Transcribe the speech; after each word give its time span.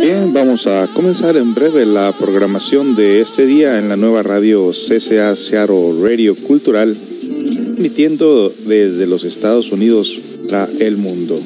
Bien, 0.00 0.32
vamos 0.32 0.66
a 0.66 0.88
comenzar 0.88 1.36
en 1.36 1.54
breve 1.54 1.86
la 1.86 2.12
programación 2.12 2.96
de 2.96 3.20
este 3.20 3.46
día 3.46 3.78
en 3.78 3.88
la 3.88 3.96
nueva 3.96 4.24
radio 4.24 4.72
CCA 4.72 5.36
Seattle 5.36 5.92
Radio 6.02 6.34
Cultural, 6.34 6.96
emitiendo 7.78 8.52
desde 8.66 9.06
los 9.06 9.22
Estados 9.22 9.70
Unidos 9.70 10.18
para 10.48 10.68
el 10.80 10.96
mundo. 10.96 11.40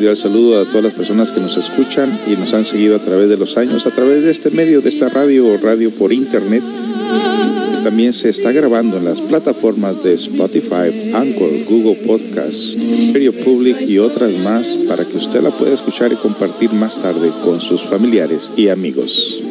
Cordial 0.00 0.16
saludo 0.16 0.62
a 0.62 0.64
todas 0.64 0.84
las 0.84 0.94
personas 0.94 1.30
que 1.30 1.40
nos 1.40 1.58
escuchan 1.58 2.10
y 2.26 2.30
nos 2.30 2.54
han 2.54 2.64
seguido 2.64 2.96
a 2.96 3.00
través 3.00 3.28
de 3.28 3.36
los 3.36 3.58
años, 3.58 3.84
a 3.84 3.90
través 3.90 4.22
de 4.22 4.30
este 4.30 4.48
medio, 4.48 4.80
de 4.80 4.88
esta 4.88 5.10
radio 5.10 5.46
o 5.46 5.58
radio 5.58 5.90
por 5.90 6.10
internet. 6.10 6.62
También 7.84 8.14
se 8.14 8.30
está 8.30 8.50
grabando 8.50 8.96
en 8.96 9.04
las 9.04 9.20
plataformas 9.20 10.02
de 10.02 10.14
Spotify, 10.14 11.12
Anchor, 11.12 11.50
Google 11.68 11.96
Podcasts, 12.06 12.78
Radio 13.12 13.34
Public 13.44 13.82
y 13.82 13.98
otras 13.98 14.32
más 14.38 14.68
para 14.88 15.04
que 15.04 15.18
usted 15.18 15.42
la 15.42 15.50
pueda 15.50 15.74
escuchar 15.74 16.10
y 16.10 16.16
compartir 16.16 16.72
más 16.72 16.98
tarde 16.98 17.30
con 17.44 17.60
sus 17.60 17.82
familiares 17.82 18.50
y 18.56 18.68
amigos. 18.68 19.42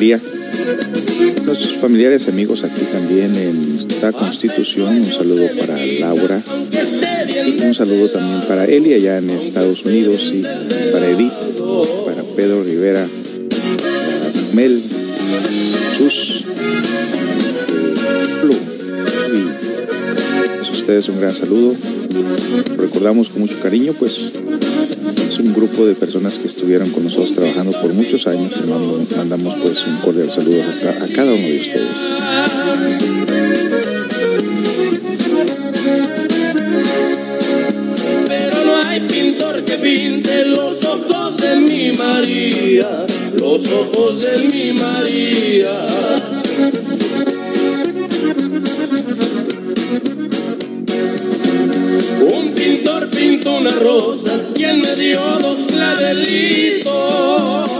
Alegría. 0.00 0.20
Nuestros 1.44 1.76
familiares 1.76 2.26
amigos 2.26 2.64
aquí 2.64 2.80
también 2.90 3.34
en 3.36 3.86
la 4.00 4.12
Constitución, 4.12 4.96
un 4.96 5.12
saludo 5.12 5.46
para 5.58 5.76
Laura, 5.76 6.40
y 7.46 7.62
un 7.62 7.74
saludo 7.74 8.08
también 8.08 8.40
para 8.48 8.64
Eli 8.64 8.94
allá 8.94 9.18
en 9.18 9.28
Estados 9.28 9.84
Unidos 9.84 10.32
y 10.32 10.42
para 10.90 11.06
Edith, 11.06 11.34
para 12.06 12.22
Pedro 12.34 12.64
Rivera, 12.64 13.06
para 13.50 14.54
Mel, 14.54 14.82
Sus. 15.98 16.44
Y 19.34 20.66
a 20.66 20.70
ustedes 20.72 21.10
un 21.10 21.20
gran 21.20 21.36
saludo. 21.36 21.74
Recordamos 22.78 23.28
con 23.28 23.42
mucho 23.42 23.60
cariño, 23.60 23.92
pues 23.98 24.16
es 24.16 24.59
un 25.40 25.54
grupo 25.54 25.86
de 25.86 25.94
personas 25.94 26.38
que 26.38 26.48
estuvieron 26.48 26.90
con 26.90 27.04
nosotros 27.04 27.32
trabajando 27.32 27.72
por 27.80 27.92
muchos 27.94 28.26
años 28.26 28.52
y 28.62 29.16
mandamos 29.16 29.58
pues 29.62 29.86
un 29.86 29.96
cordial 29.98 30.30
saludo 30.30 30.62
a, 30.62 31.04
a 31.04 31.08
cada 31.08 31.32
uno 31.32 31.46
de 31.46 31.60
ustedes. 31.60 31.96
Pero 38.28 38.64
no 38.64 38.76
hay 38.86 39.00
pintor 39.00 39.64
que 39.64 39.74
pinte 39.74 40.44
los 40.46 40.84
ojos 40.84 41.36
de 41.38 41.56
mi 41.56 41.92
María, 41.92 43.06
los 43.38 43.72
ojos 43.72 44.20
de 44.20 44.38
mi 44.48 44.72
María. 44.78 45.70
Un 52.20 52.54
pintor 52.54 53.08
pintó 53.10 53.56
una 53.58 53.70
rosa 53.70 54.49
clavelitos. 55.66 57.70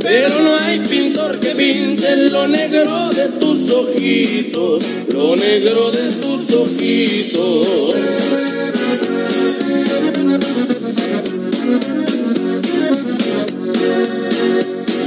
Pero 0.00 0.40
no 0.40 0.56
hay 0.56 0.78
pintor 0.80 1.38
que 1.38 1.50
pinte 1.50 2.16
lo 2.30 2.48
negro 2.48 3.10
de 3.10 3.28
tus 3.40 3.70
ojitos, 3.70 4.84
lo 5.12 5.36
negro 5.36 5.90
de 5.90 6.12
tus 6.12 6.54
ojitos. 6.54 7.94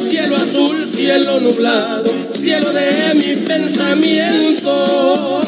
Cielo 0.09 0.35
azul, 0.35 0.87
cielo 0.87 1.41
nublado, 1.41 2.11
cielo 2.39 2.71
de 2.71 3.15
mi 3.15 3.35
pensamiento. 3.45 5.42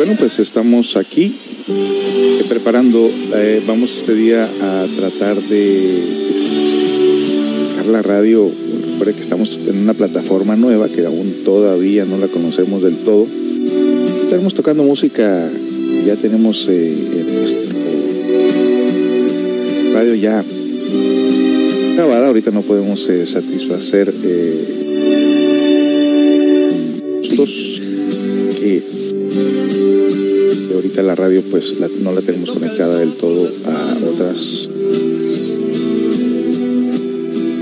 Bueno, 0.00 0.16
pues 0.18 0.38
estamos 0.38 0.96
aquí 0.96 1.36
eh, 1.68 2.44
preparando, 2.48 3.10
eh, 3.36 3.62
vamos 3.66 3.94
este 3.94 4.14
día 4.14 4.44
a 4.44 4.86
tratar 4.96 5.36
de 5.42 6.02
dejar 7.68 7.84
la 7.84 8.00
radio, 8.00 8.50
recuerde 8.92 9.12
que 9.12 9.20
estamos 9.20 9.60
en 9.68 9.76
una 9.76 9.92
plataforma 9.92 10.56
nueva 10.56 10.88
que 10.88 11.04
aún 11.04 11.44
todavía 11.44 12.06
no 12.06 12.16
la 12.16 12.28
conocemos 12.28 12.80
del 12.82 12.96
todo. 12.96 13.26
Estaremos 14.22 14.54
tocando 14.54 14.84
música, 14.84 15.50
ya 16.06 16.16
tenemos 16.16 16.66
eh, 16.70 17.52
radio 19.92 20.14
ya 20.14 20.42
grabada, 21.94 22.28
ahorita 22.28 22.50
no 22.52 22.62
podemos 22.62 23.06
eh, 23.10 23.26
satisfacer 23.26 24.10
ahorita 31.00 31.02
la 31.02 31.14
radio 31.14 31.42
pues 31.50 31.78
la- 31.80 31.88
no 32.02 32.12
la 32.12 32.20
tenemos 32.20 32.50
conectada 32.50 32.98
del 32.98 33.12
todo 33.12 33.48
a 33.66 33.98
otras 34.12 34.68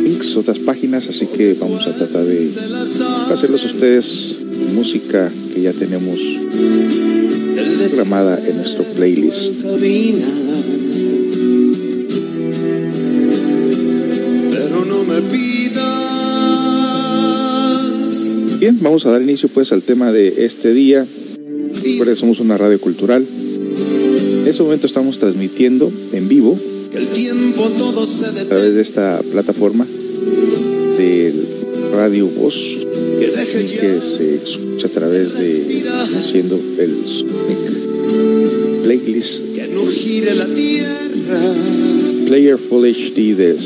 links, 0.05 0.37
otras 0.37 0.59
páginas, 0.59 1.09
así 1.09 1.27
que 1.27 1.55
vamos 1.55 1.87
a 1.87 1.95
tratar 1.95 2.25
de 2.25 2.51
hacerles 3.33 3.63
a 3.63 3.67
ustedes 3.67 4.37
música 4.75 5.31
que 5.55 5.63
ya 5.63 5.73
tenemos 5.73 6.19
programada 7.87 8.39
en 8.49 8.57
nuestro 8.57 8.85
playlist. 8.97 9.53
Pero 14.51 14.85
no 14.85 15.05
me 15.05 15.23
pidas 15.23 15.85
Bien, 18.59 18.77
vamos 18.81 19.07
a 19.07 19.11
dar 19.13 19.23
inicio 19.23 19.49
pues 19.49 19.71
al 19.73 19.83
tema 19.83 20.11
de 20.11 20.45
este 20.45 20.73
día. 20.75 21.07
Somos 21.99 22.39
una 22.39 22.57
radio 22.57 22.81
cultural. 22.81 23.27
En 23.27 24.47
este 24.47 24.63
momento 24.63 24.87
estamos 24.87 25.19
transmitiendo 25.19 25.93
en 26.13 26.29
vivo 26.29 26.57
que 26.93 26.97
el 26.97 27.09
tiempo 27.09 27.69
todo 27.71 28.07
se 28.07 28.27
a 28.27 28.33
través 28.33 28.75
de 28.75 28.81
esta 28.81 29.21
plataforma 29.33 29.85
de 30.97 31.35
Radio 31.93 32.29
Voz 32.29 32.55
que 33.19 33.27
deje 33.27 33.67
ya 33.67 33.81
que 33.81 34.01
se 34.01 34.37
escucha 34.37 34.87
a 34.87 34.91
través 34.91 35.39
de 35.39 35.85
haciendo 36.17 36.55
el 36.79 36.95
playlist 38.85 39.41
que 39.57 39.69
no 39.69 39.85
gire 39.87 40.37
la 40.37 40.47
tierra. 40.47 41.41
Player 42.27 42.59
Full 42.59 42.87
HD 42.87 43.35
de 43.35 43.59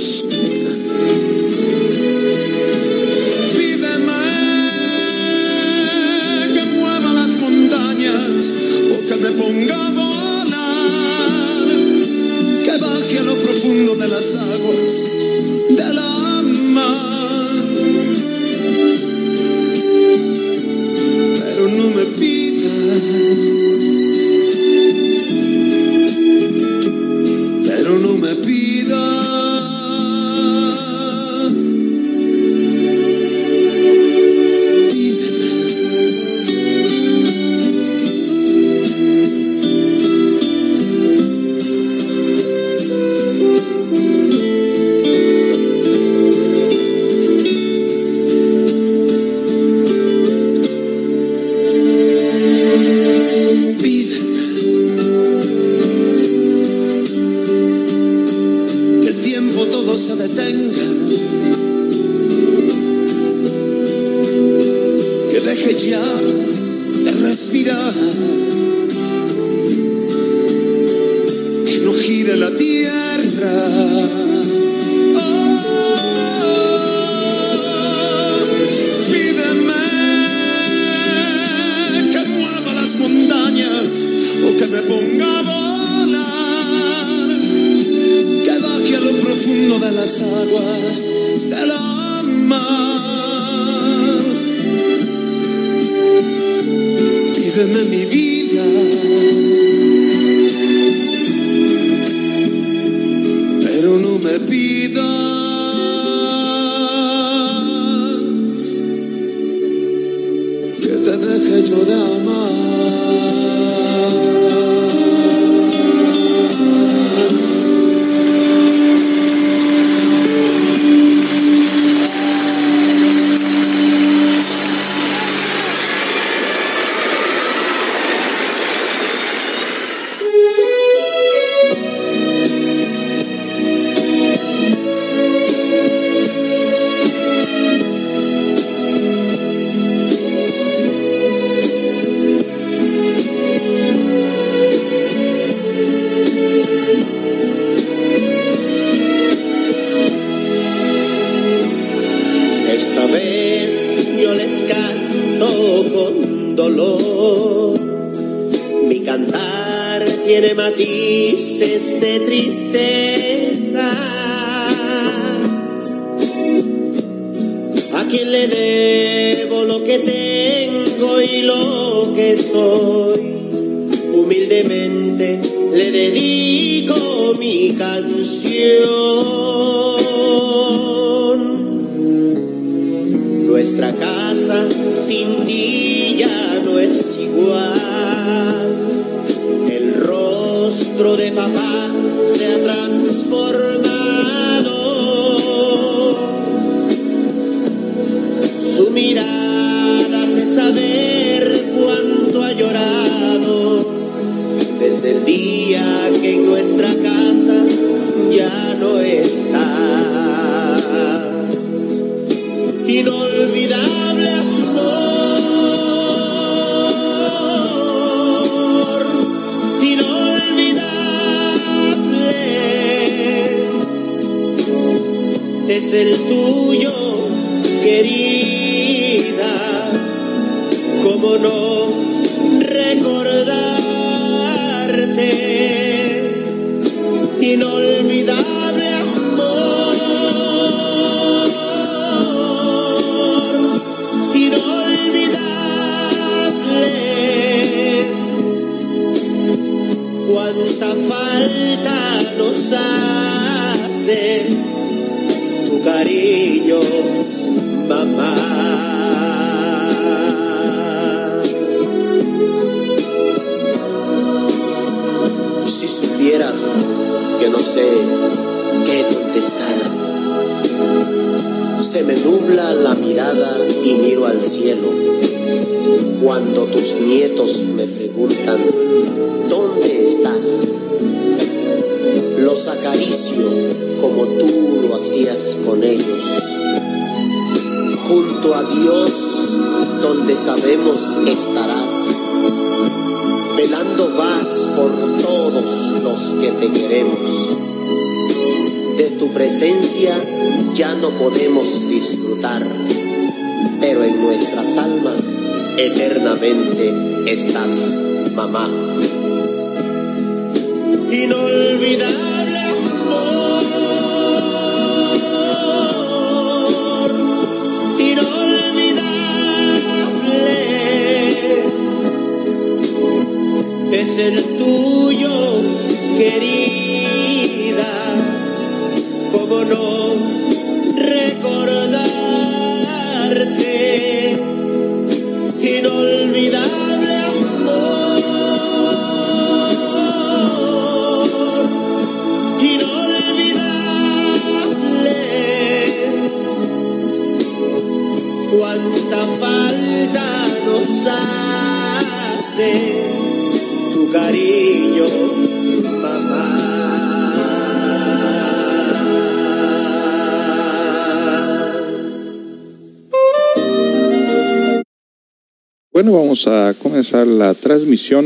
Bueno, 366.03 366.19
vamos 366.19 366.49
a 366.49 366.75
comenzar 366.83 367.29
la 367.29 367.55
transmisión 367.55 368.25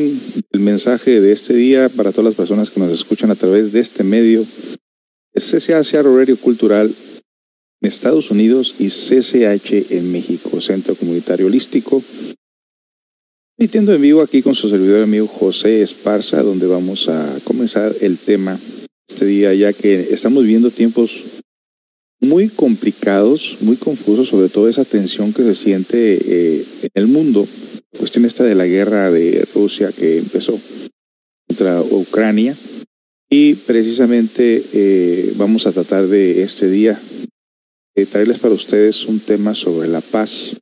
del 0.50 0.62
mensaje 0.62 1.20
de 1.20 1.30
este 1.30 1.52
día 1.52 1.90
para 1.90 2.10
todas 2.10 2.24
las 2.24 2.34
personas 2.34 2.70
que 2.70 2.80
nos 2.80 2.90
escuchan 2.90 3.30
a 3.30 3.34
través 3.34 3.70
de 3.70 3.80
este 3.80 4.02
medio. 4.02 4.46
Seattle 5.34 6.16
Radio 6.16 6.38
Cultural 6.38 6.86
en 6.86 7.86
Estados 7.86 8.30
Unidos 8.30 8.76
y 8.78 8.88
CCH 8.88 9.92
en 9.92 10.10
México, 10.10 10.58
Centro 10.62 10.94
Comunitario 10.94 11.48
Holístico. 11.48 12.02
Emitiendo 13.58 13.92
en 13.92 14.00
vivo 14.00 14.22
aquí 14.22 14.40
con 14.40 14.54
su 14.54 14.70
servidor 14.70 15.02
amigo 15.02 15.26
José 15.26 15.82
Esparza, 15.82 16.42
donde 16.42 16.66
vamos 16.66 17.10
a 17.10 17.38
comenzar 17.44 17.94
el 18.00 18.16
tema 18.16 18.58
este 19.06 19.26
día, 19.26 19.52
ya 19.52 19.74
que 19.74 20.14
estamos 20.14 20.44
viviendo 20.44 20.70
tiempos 20.70 21.42
muy 22.20 22.48
complicados, 22.48 23.58
muy 23.60 23.76
confusos, 23.76 24.28
sobre 24.28 24.48
todo 24.48 24.66
esa 24.66 24.86
tensión 24.86 25.34
que 25.34 25.42
se 25.42 25.54
siente 25.54 26.18
eh, 26.24 26.64
en 26.80 26.90
el 26.94 27.06
mundo. 27.08 27.46
Cuestión 27.98 28.24
esta 28.24 28.44
de 28.44 28.54
la 28.54 28.66
guerra 28.66 29.10
de 29.10 29.46
Rusia 29.54 29.92
que 29.92 30.18
empezó 30.18 30.58
contra 31.48 31.80
Ucrania. 31.82 32.56
Y 33.28 33.54
precisamente 33.54 34.62
eh, 34.72 35.32
vamos 35.36 35.66
a 35.66 35.72
tratar 35.72 36.06
de 36.06 36.42
este 36.42 36.68
día 36.68 37.00
eh, 37.96 38.06
traerles 38.06 38.38
para 38.38 38.54
ustedes 38.54 39.04
un 39.06 39.20
tema 39.20 39.54
sobre 39.54 39.88
la 39.88 40.00
paz. 40.00 40.56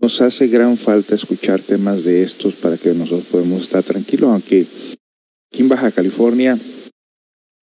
nos 0.00 0.20
hace 0.22 0.48
gran 0.48 0.76
falta 0.76 1.14
escuchar 1.14 1.60
temas 1.60 2.04
de 2.04 2.22
estos 2.22 2.54
para 2.54 2.76
que 2.76 2.92
nosotros 2.94 3.26
podamos 3.30 3.62
estar 3.62 3.82
tranquilos, 3.82 4.30
aunque 4.30 4.66
aquí 5.52 5.62
en 5.62 5.68
Baja 5.68 5.92
California 5.92 6.58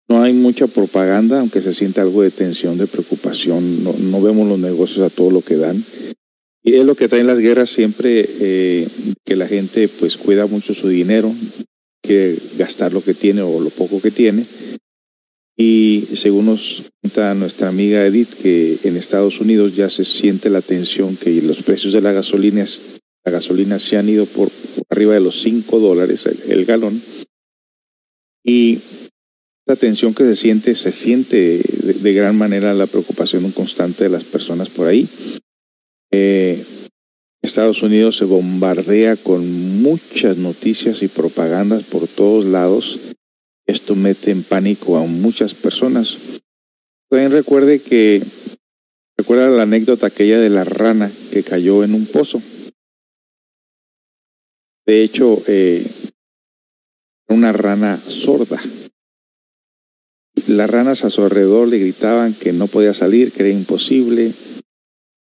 no 0.08 0.22
hay 0.22 0.34
mucha 0.34 0.68
propaganda, 0.68 1.40
aunque 1.40 1.62
se 1.62 1.74
siente 1.74 2.00
algo 2.00 2.22
de 2.22 2.30
tensión, 2.30 2.78
de 2.78 2.86
preocupación. 2.86 3.84
No, 3.84 4.22
vemos 4.22 4.48
los 4.48 4.60
negocios 4.60 5.06
a 5.12 5.14
todo 5.14 5.32
lo 5.32 5.42
que 5.42 5.58
dan. 5.58 5.84
Y 6.68 6.74
es 6.74 6.86
lo 6.86 6.96
que 6.96 7.08
traen 7.08 7.28
las 7.28 7.40
guerras 7.40 7.70
siempre, 7.70 8.28
eh, 8.28 8.88
que 9.24 9.36
la 9.36 9.48
gente 9.48 9.88
pues 9.88 10.18
cuida 10.18 10.48
mucho 10.48 10.74
su 10.74 10.90
dinero, 10.90 11.32
que 12.02 12.36
gastar 12.58 12.92
lo 12.92 13.04
que 13.04 13.14
tiene 13.14 13.44
o 13.44 13.60
lo 13.60 13.70
poco 13.70 14.02
que 14.02 14.10
tiene. 14.10 14.44
Y 15.56 16.08
según 16.16 16.48
nos 16.48 16.86
cuenta 17.02 17.36
nuestra 17.36 17.70
amiga 17.70 18.04
Edith, 18.04 18.34
que 18.42 18.80
en 18.84 18.98
Estados 18.98 19.40
Unidos 19.40 19.76
ya 19.76 19.92
se 19.92 20.04
siente 20.06 20.50
la 20.50 20.62
tensión 20.62 21.16
que 21.16 21.40
los 21.44 21.62
precios 21.62 21.94
de 21.94 22.02
la 22.02 22.12
gasolina, 22.12 22.66
la 23.24 23.32
gasolina 23.32 23.78
se 23.78 23.98
han 23.98 24.10
ido 24.10 24.26
por, 24.26 24.50
arriba 24.90 25.14
de 25.14 25.22
los 25.22 25.40
5 25.44 25.80
dólares 25.80 26.28
el 26.50 26.66
galón. 26.66 27.00
Y 28.44 28.80
la 29.68 29.76
tensión 29.76 30.14
que 30.14 30.24
se 30.24 30.36
siente, 30.36 30.76
se 30.76 30.92
siente 30.92 31.60
de, 31.60 32.14
gran 32.14 32.38
manera 32.38 32.74
la 32.74 32.86
preocupación 32.86 33.50
constante 33.52 34.04
de 34.04 34.12
las 34.12 34.24
personas 34.24 34.70
por 34.70 34.88
ahí. 34.88 35.08
Estados 37.56 37.84
Unidos 37.84 38.18
se 38.18 38.26
bombardea 38.26 39.16
con 39.16 39.82
muchas 39.82 40.36
noticias 40.36 41.02
y 41.04 41.08
propagandas 41.08 41.84
por 41.84 42.06
todos 42.06 42.44
lados. 42.44 43.16
Esto 43.66 43.96
mete 43.96 44.32
en 44.32 44.44
pánico 44.44 44.98
a 44.98 45.06
muchas 45.06 45.54
personas. 45.54 46.42
También 47.10 47.32
recuerde 47.32 47.80
que, 47.80 48.22
recuerda 49.18 49.48
la 49.48 49.64
anécdota 49.64 50.08
aquella 50.08 50.38
de 50.38 50.50
la 50.50 50.66
rana 50.66 51.10
que 51.32 51.44
cayó 51.44 51.86
en 51.86 51.94
un 51.94 52.06
pozo. 52.08 52.42
De 54.86 55.02
hecho, 55.02 55.42
eh, 55.48 55.88
una 57.30 57.54
rana 57.54 57.98
sorda 58.06 58.62
las 60.48 60.70
ranas 60.70 61.06
a 61.06 61.10
su 61.10 61.24
alrededor 61.24 61.70
le 61.70 61.80
gritaban 61.80 62.34
que 62.34 62.52
no 62.52 62.68
podía 62.68 62.94
salir, 62.94 63.32
que 63.32 63.44
era 63.44 63.50
imposible. 63.50 64.34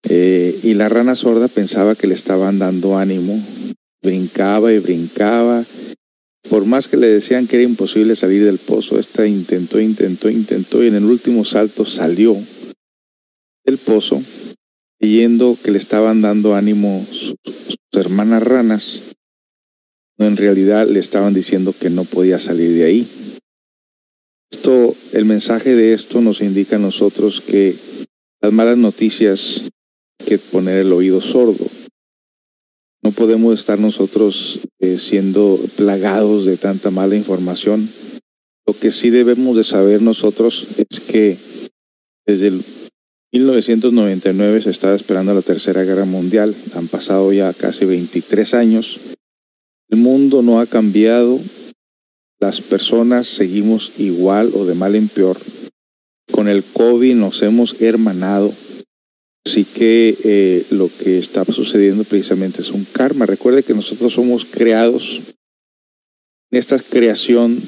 Eh, 0.09 0.59
y 0.63 0.73
la 0.73 0.89
rana 0.89 1.15
sorda 1.15 1.47
pensaba 1.47 1.95
que 1.95 2.07
le 2.07 2.13
estaban 2.13 2.59
dando 2.59 2.97
ánimo. 2.97 3.39
Brincaba 4.01 4.73
y 4.73 4.79
brincaba. 4.79 5.63
Por 6.49 6.65
más 6.65 6.87
que 6.87 6.97
le 6.97 7.07
decían 7.07 7.47
que 7.47 7.57
era 7.57 7.63
imposible 7.63 8.15
salir 8.15 8.43
del 8.43 8.57
pozo, 8.57 8.99
esta 8.99 9.27
intentó, 9.27 9.79
intentó, 9.79 10.29
intentó 10.29 10.83
y 10.83 10.87
en 10.87 10.95
el 10.95 11.05
último 11.05 11.45
salto 11.45 11.85
salió 11.85 12.35
del 13.63 13.77
pozo, 13.77 14.21
creyendo 14.99 15.55
que 15.63 15.71
le 15.71 15.77
estaban 15.77 16.21
dando 16.21 16.55
ánimo 16.55 17.05
sus, 17.11 17.35
sus 17.45 17.77
hermanas 17.93 18.41
ranas. 18.41 19.01
En 20.17 20.35
realidad 20.35 20.87
le 20.87 20.99
estaban 20.99 21.33
diciendo 21.33 21.73
que 21.79 21.89
no 21.89 22.03
podía 22.05 22.39
salir 22.39 22.73
de 22.73 22.85
ahí. 22.85 23.07
Esto, 24.51 24.95
el 25.13 25.25
mensaje 25.25 25.75
de 25.75 25.93
esto 25.93 26.21
nos 26.21 26.41
indica 26.41 26.75
a 26.75 26.79
nosotros 26.79 27.41
que 27.41 27.75
las 28.41 28.51
malas 28.51 28.77
noticias 28.77 29.69
que 30.21 30.37
poner 30.37 30.77
el 30.77 30.93
oído 30.93 31.21
sordo. 31.21 31.65
No 33.03 33.11
podemos 33.11 33.59
estar 33.59 33.79
nosotros 33.79 34.59
eh, 34.79 34.97
siendo 34.97 35.59
plagados 35.75 36.45
de 36.45 36.57
tanta 36.57 36.91
mala 36.91 37.15
información. 37.15 37.89
Lo 38.67 38.73
que 38.73 38.91
sí 38.91 39.09
debemos 39.09 39.57
de 39.57 39.63
saber 39.63 40.01
nosotros 40.01 40.67
es 40.77 40.99
que 40.99 41.37
desde 42.25 42.47
el 42.47 42.63
1999 43.33 44.61
se 44.61 44.69
estaba 44.69 44.95
esperando 44.95 45.33
la 45.33 45.41
Tercera 45.41 45.83
Guerra 45.83 46.05
Mundial. 46.05 46.55
Han 46.75 46.87
pasado 46.87 47.33
ya 47.33 47.53
casi 47.53 47.85
23 47.85 48.53
años. 48.53 48.99
El 49.89 49.99
mundo 49.99 50.41
no 50.41 50.59
ha 50.59 50.67
cambiado, 50.67 51.39
las 52.39 52.61
personas 52.61 53.27
seguimos 53.27 53.99
igual 53.99 54.51
o 54.55 54.65
de 54.65 54.73
mal 54.73 54.95
en 54.95 55.07
peor. 55.07 55.37
Con 56.31 56.47
el 56.47 56.63
COVID 56.63 57.15
nos 57.15 57.41
hemos 57.41 57.81
hermanado. 57.81 58.53
Así 59.45 59.65
que 59.65 60.15
eh, 60.23 60.65
lo 60.71 60.89
que 60.89 61.17
está 61.17 61.43
sucediendo 61.45 62.03
precisamente 62.03 62.61
es 62.61 62.69
un 62.69 62.85
karma. 62.85 63.25
Recuerde 63.25 63.63
que 63.63 63.73
nosotros 63.73 64.13
somos 64.13 64.45
creados 64.45 65.21
en 66.51 66.59
esta 66.59 66.79
creación 66.79 67.61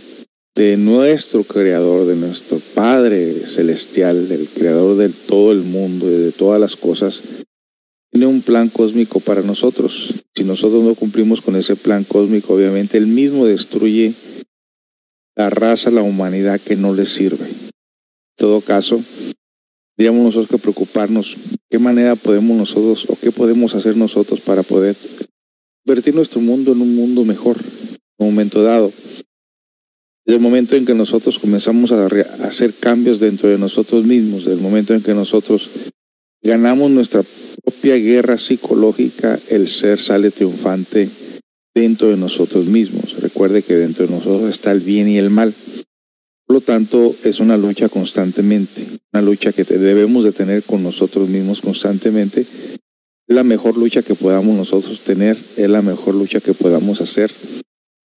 de 0.56 0.78
nuestro 0.78 1.44
creador, 1.44 2.06
de 2.06 2.16
nuestro 2.16 2.60
Padre 2.76 3.34
celestial, 3.48 4.30
del 4.30 4.48
creador 4.48 4.98
de 4.98 5.10
todo 5.10 5.52
el 5.52 5.64
mundo 5.64 6.10
y 6.10 6.14
de 6.14 6.32
todas 6.32 6.60
las 6.62 6.76
cosas. 6.76 7.24
Tiene 8.12 8.28
un 8.28 8.42
plan 8.44 8.70
cósmico 8.70 9.20
para 9.20 9.42
nosotros. 9.42 10.14
Si 10.36 10.44
nosotros 10.44 10.84
no 10.84 10.94
cumplimos 10.94 11.42
con 11.42 11.56
ese 11.56 11.76
plan 11.76 12.04
cósmico, 12.04 12.54
obviamente 12.54 13.00
Él 13.00 13.08
mismo 13.08 13.48
destruye 13.48 14.14
la 15.36 15.50
raza, 15.50 15.90
la 15.90 16.04
humanidad 16.04 16.62
que 16.62 16.76
no 16.76 16.94
les 16.94 17.10
sirve. 17.10 17.46
En 17.46 17.72
todo 18.38 18.62
caso, 18.62 19.04
digamos 19.98 20.24
nosotros 20.24 20.50
que 20.50 20.58
preocuparnos 20.58 21.38
qué 21.70 21.80
manera 21.80 22.16
podemos 22.16 22.58
nosotros 22.58 23.06
o 23.10 23.16
qué 23.16 23.32
podemos 23.32 23.76
hacer 23.76 23.96
nosotros 23.98 24.42
para 24.42 24.64
poder 24.64 24.96
convertir 25.86 26.16
nuestro 26.16 26.42
mundo 26.42 26.72
en 26.72 26.82
un 26.82 26.96
mundo 26.96 27.26
mejor 27.26 27.58
en 27.58 28.28
un 28.28 28.34
momento 28.34 28.64
dado. 28.64 28.92
Desde 30.26 30.38
el 30.38 30.42
momento 30.42 30.76
en 30.76 30.86
que 30.86 30.94
nosotros 30.94 31.38
comenzamos 31.38 31.92
a 31.92 32.06
hacer 32.46 32.74
cambios 32.74 33.20
dentro 33.20 33.50
de 33.50 33.58
nosotros 33.58 34.06
mismos, 34.06 34.46
desde 34.46 34.58
el 34.58 34.62
momento 34.62 34.94
en 34.94 35.02
que 35.02 35.14
nosotros 35.14 35.70
ganamos 36.42 36.92
nuestra 36.92 37.24
propia 37.64 37.96
guerra 37.96 38.38
psicológica, 38.38 39.38
el 39.50 39.68
ser 39.68 40.00
sale 40.00 40.32
triunfante 40.32 41.10
dentro 41.76 42.10
de 42.10 42.18
nosotros 42.18 42.66
mismos. 42.66 43.22
Recuerde 43.22 43.64
que 43.64 43.76
dentro 43.76 44.06
de 44.06 44.14
nosotros 44.14 44.50
está 44.50 44.72
el 44.72 44.80
bien 44.80 45.10
y 45.10 45.18
el 45.18 45.30
mal. 45.30 45.54
Lo 46.54 46.62
tanto, 46.62 47.16
es 47.24 47.40
una 47.40 47.58
lucha 47.58 47.90
constantemente, 47.90 48.86
una 49.12 49.24
lucha 49.24 49.52
que 49.52 49.64
debemos 49.64 50.24
de 50.24 50.32
tener 50.32 50.62
con 50.62 50.84
nosotros 50.84 51.28
mismos 51.28 51.62
constantemente. 51.62 52.42
Es 52.42 53.36
la 53.36 53.44
mejor 53.44 53.76
lucha 53.76 54.04
que 54.04 54.14
podamos 54.14 54.56
nosotros 54.56 55.00
tener, 55.00 55.36
es 55.58 55.68
la 55.68 55.82
mejor 55.82 56.14
lucha 56.14 56.42
que 56.42 56.54
podamos 56.54 57.02
hacer. 57.02 57.32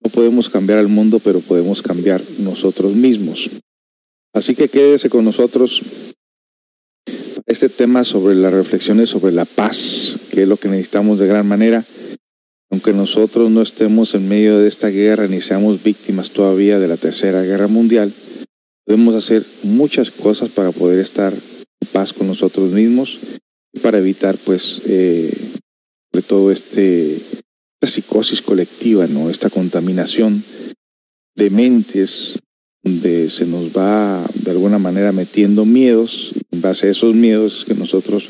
No 0.04 0.10
podemos 0.10 0.50
cambiar 0.50 0.80
al 0.80 0.88
mundo, 0.88 1.18
pero 1.18 1.40
podemos 1.40 1.80
cambiar 1.80 2.20
nosotros 2.40 2.94
mismos. 2.94 3.48
Así 4.34 4.54
que 4.54 4.68
quédese 4.68 5.08
con 5.08 5.24
nosotros 5.24 5.80
este 7.46 7.70
tema 7.70 8.04
sobre 8.04 8.34
las 8.34 8.52
reflexiones 8.52 9.08
sobre 9.08 9.32
la 9.32 9.46
paz, 9.46 10.18
que 10.30 10.42
es 10.42 10.48
lo 10.48 10.58
que 10.58 10.68
necesitamos 10.68 11.18
de 11.18 11.26
gran 11.26 11.48
manera 11.48 11.82
aunque 12.70 12.92
nosotros 12.92 13.50
no 13.50 13.62
estemos 13.62 14.14
en 14.14 14.28
medio 14.28 14.58
de 14.58 14.68
esta 14.68 14.88
guerra 14.88 15.28
ni 15.28 15.40
seamos 15.40 15.82
víctimas 15.82 16.30
todavía 16.30 16.78
de 16.78 16.88
la 16.88 16.96
Tercera 16.96 17.42
Guerra 17.42 17.68
Mundial, 17.68 18.12
podemos 18.86 19.14
hacer 19.16 19.44
muchas 19.64 20.10
cosas 20.10 20.48
para 20.50 20.70
poder 20.70 21.00
estar 21.00 21.32
en 21.32 21.88
paz 21.92 22.12
con 22.12 22.26
nosotros 22.28 22.72
mismos 22.72 23.18
para 23.82 23.98
evitar, 23.98 24.36
pues, 24.38 24.80
eh, 24.86 25.30
sobre 26.10 26.26
todo 26.26 26.50
este, 26.50 27.16
esta 27.16 27.86
psicosis 27.86 28.40
colectiva, 28.40 29.06
¿no? 29.06 29.28
Esta 29.28 29.50
contaminación 29.50 30.42
de 31.34 31.50
mentes 31.50 32.38
donde 32.82 33.28
se 33.28 33.44
nos 33.46 33.76
va 33.76 34.24
de 34.34 34.50
alguna 34.50 34.78
manera 34.78 35.12
metiendo 35.12 35.64
miedos, 35.64 36.32
en 36.52 36.62
base 36.62 36.86
a 36.86 36.90
esos 36.90 37.14
miedos 37.14 37.64
que 37.66 37.74
nosotros 37.74 38.28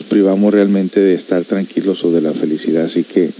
nos 0.00 0.08
privamos 0.08 0.52
realmente 0.52 0.98
de 0.98 1.14
estar 1.14 1.44
tranquilos 1.44 2.02
o 2.04 2.10
de 2.10 2.22
la 2.22 2.32
felicidad. 2.32 2.84
Así 2.84 3.04
que 3.04 3.30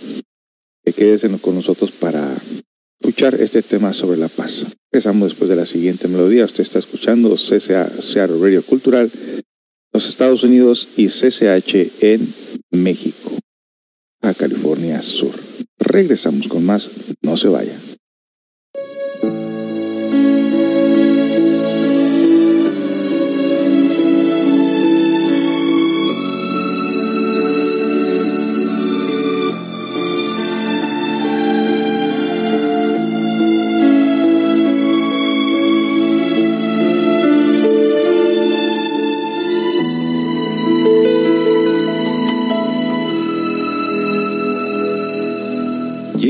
quédese 0.94 1.28
con 1.38 1.54
nosotros 1.54 1.90
para 1.90 2.36
este 3.20 3.62
tema 3.62 3.92
sobre 3.92 4.18
la 4.18 4.28
paz. 4.28 4.66
Empezamos 4.90 5.30
después 5.30 5.48
de 5.48 5.56
la 5.56 5.66
siguiente 5.66 6.08
melodía. 6.08 6.44
Usted 6.44 6.62
está 6.62 6.78
escuchando 6.78 7.36
CCA, 7.36 7.88
Seattle 8.00 8.38
Radio 8.40 8.62
Cultural, 8.62 9.10
los 9.92 10.08
Estados 10.08 10.42
Unidos 10.42 10.88
y 10.96 11.08
CCH 11.08 12.02
en 12.02 12.26
México. 12.70 13.30
a 14.22 14.34
California 14.34 15.02
Sur. 15.02 15.34
Regresamos 15.78 16.46
con 16.46 16.64
más, 16.64 16.90
no 17.22 17.36
se 17.36 17.48
vaya. 17.48 17.76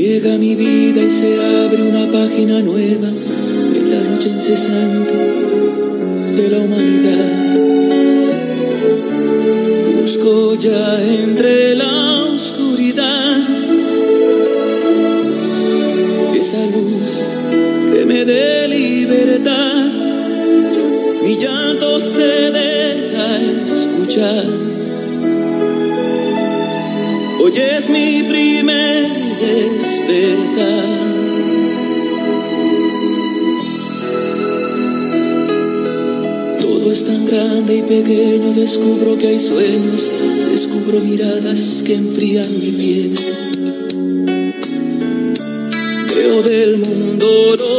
Llega 0.05 0.37
mi 0.37 0.53
vida 0.53 1.01
y 1.01 1.09
se 1.09 1.39
abre 1.41 1.81
una 1.81 2.11
página 2.11 2.61
nueva 2.61 3.07
en 3.07 3.89
la 3.89 4.01
lucha 4.01 4.27
incesante 4.27 5.15
de 6.35 6.49
la 6.49 6.57
humanidad. 6.57 7.25
Busco 9.95 10.55
ya 10.55 11.01
entre 11.23 11.75
la 11.75 12.25
oscuridad 12.35 13.37
esa 16.35 16.65
luz 16.65 17.21
que 17.93 18.05
me 18.05 18.25
dé 18.25 18.67
libertad. 18.67 19.89
Mi 21.23 21.37
llanto 21.37 22.01
se 22.01 22.51
deja 22.51 23.37
escuchar. 23.65 24.45
Hoy 27.39 27.53
es 27.57 27.89
mi 27.89 28.23
primer 28.23 29.22
todo 36.61 36.91
es 36.91 37.03
tan 37.03 37.25
grande 37.25 37.77
y 37.77 37.81
pequeño, 37.81 38.53
descubro 38.53 39.17
que 39.17 39.29
hay 39.29 39.39
sueños, 39.39 40.11
descubro 40.51 40.99
miradas 40.99 41.81
que 41.83 41.95
enfrían 41.95 42.47
mi 42.47 42.71
piel. 42.71 43.15
Veo 46.15 46.43
del 46.43 46.77
mundo 46.77 47.55
lo 47.57 47.72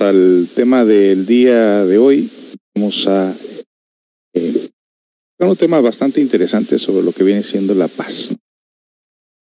al 0.00 0.48
tema 0.54 0.84
del 0.84 1.26
día 1.26 1.84
de 1.84 1.98
hoy. 1.98 2.30
Vamos 2.74 3.06
a 3.06 3.34
eh, 4.34 4.68
un 5.38 5.56
tema 5.56 5.80
bastante 5.80 6.20
interesante 6.20 6.78
sobre 6.78 7.04
lo 7.04 7.12
que 7.12 7.24
viene 7.24 7.42
siendo 7.42 7.74
la 7.74 7.88
paz. 7.88 8.34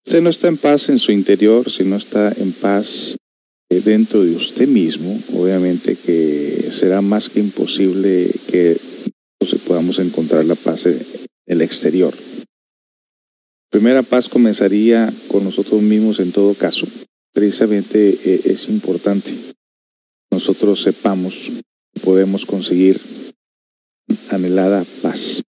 Usted 0.05 0.21
no 0.21 0.29
está 0.29 0.47
en 0.47 0.57
paz 0.57 0.89
en 0.89 0.99
su 0.99 1.11
interior, 1.11 1.69
si 1.69 1.83
no 1.83 1.95
está 1.95 2.31
en 2.37 2.51
paz 2.51 3.15
eh, 3.69 3.81
dentro 3.83 4.23
de 4.23 4.35
usted 4.35 4.67
mismo, 4.67 5.17
obviamente 5.33 5.95
que 5.95 6.69
será 6.71 7.01
más 7.01 7.29
que 7.29 7.39
imposible 7.39 8.29
que 8.49 8.77
podamos 9.67 9.99
encontrar 9.99 10.45
la 10.45 10.55
paz 10.55 10.85
en 10.85 10.99
el 11.47 11.61
exterior. 11.61 12.13
Primera 13.69 14.03
paz 14.03 14.29
comenzaría 14.29 15.11
con 15.27 15.43
nosotros 15.43 15.81
mismos 15.81 16.19
en 16.19 16.31
todo 16.31 16.53
caso. 16.53 16.87
Precisamente 17.33 18.09
eh, 18.09 18.41
es 18.45 18.69
importante 18.69 19.31
nosotros 20.33 20.81
sepamos 20.81 21.51
podemos 22.03 22.43
conseguir 22.45 22.99
anhelada 24.29 24.83
paz. 25.03 25.43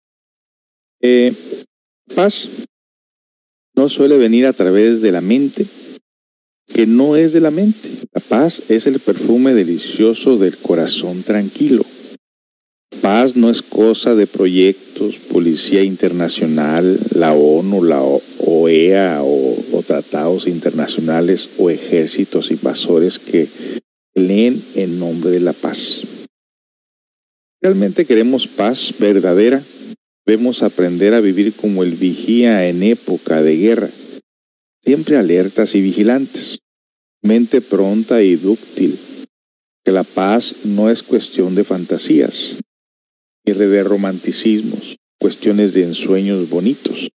Eh, 1.01 1.33
paz 2.13 2.49
no 3.75 3.87
suele 3.87 4.17
venir 4.17 4.45
a 4.45 4.51
través 4.51 5.01
de 5.01 5.13
la 5.13 5.21
mente, 5.21 5.65
que 6.67 6.85
no 6.85 7.15
es 7.15 7.31
de 7.31 7.39
la 7.39 7.49
mente. 7.49 7.89
La 8.11 8.19
paz 8.21 8.63
es 8.69 8.85
el 8.85 8.99
perfume 8.99 9.53
delicioso 9.53 10.37
del 10.37 10.57
corazón 10.57 11.23
tranquilo. 11.23 11.85
Paz 13.01 13.37
no 13.37 13.49
es 13.49 13.61
cosa 13.61 14.15
de 14.15 14.27
proyectos, 14.27 15.15
policía 15.31 15.81
internacional, 15.83 16.99
la 17.15 17.33
ONU, 17.33 17.83
la 17.83 18.01
OEA 18.01 19.23
o, 19.23 19.55
o 19.71 19.81
tratados 19.81 20.47
internacionales 20.47 21.51
o 21.57 21.69
ejércitos 21.69 22.51
invasores 22.51 23.17
que 23.17 23.47
leen 24.15 24.61
en 24.75 24.99
nombre 24.99 25.31
de 25.31 25.39
la 25.39 25.53
paz. 25.53 26.03
Realmente 27.61 28.05
queremos 28.05 28.47
paz 28.47 28.93
verdadera, 28.99 29.61
debemos 30.25 30.63
aprender 30.63 31.13
a 31.13 31.21
vivir 31.21 31.53
como 31.53 31.83
el 31.83 31.91
vigía 31.91 32.67
en 32.67 32.83
época 32.83 33.41
de 33.41 33.55
guerra, 33.57 33.89
siempre 34.83 35.17
alertas 35.17 35.75
y 35.75 35.81
vigilantes, 35.81 36.59
mente 37.21 37.61
pronta 37.61 38.21
y 38.21 38.35
dúctil, 38.35 38.97
que 39.83 39.91
la 39.91 40.03
paz 40.03 40.65
no 40.65 40.89
es 40.89 41.03
cuestión 41.03 41.55
de 41.55 41.63
fantasías, 41.63 42.57
ni 43.45 43.53
de 43.53 43.83
romanticismos, 43.83 44.97
cuestiones 45.19 45.73
de 45.73 45.83
ensueños 45.83 46.49
bonitos. 46.49 47.09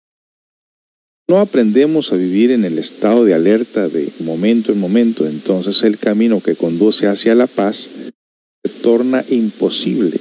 No 1.26 1.38
aprendemos 1.38 2.12
a 2.12 2.16
vivir 2.16 2.50
en 2.50 2.66
el 2.66 2.78
estado 2.78 3.24
de 3.24 3.32
alerta 3.32 3.88
de 3.88 4.10
momento 4.20 4.72
en 4.72 4.78
momento, 4.78 5.26
entonces 5.26 5.82
el 5.82 5.96
camino 5.96 6.42
que 6.42 6.54
conduce 6.54 7.06
hacia 7.06 7.34
la 7.34 7.46
paz 7.46 7.90
se 8.62 8.72
torna 8.82 9.24
imposible, 9.30 10.18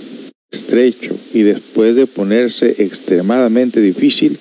estrecho 0.49 1.13
y 1.33 1.41
después 1.41 1.97
de 1.97 2.07
ponerse 2.07 2.83
extremadamente 2.83 3.81
difícil, 3.81 4.39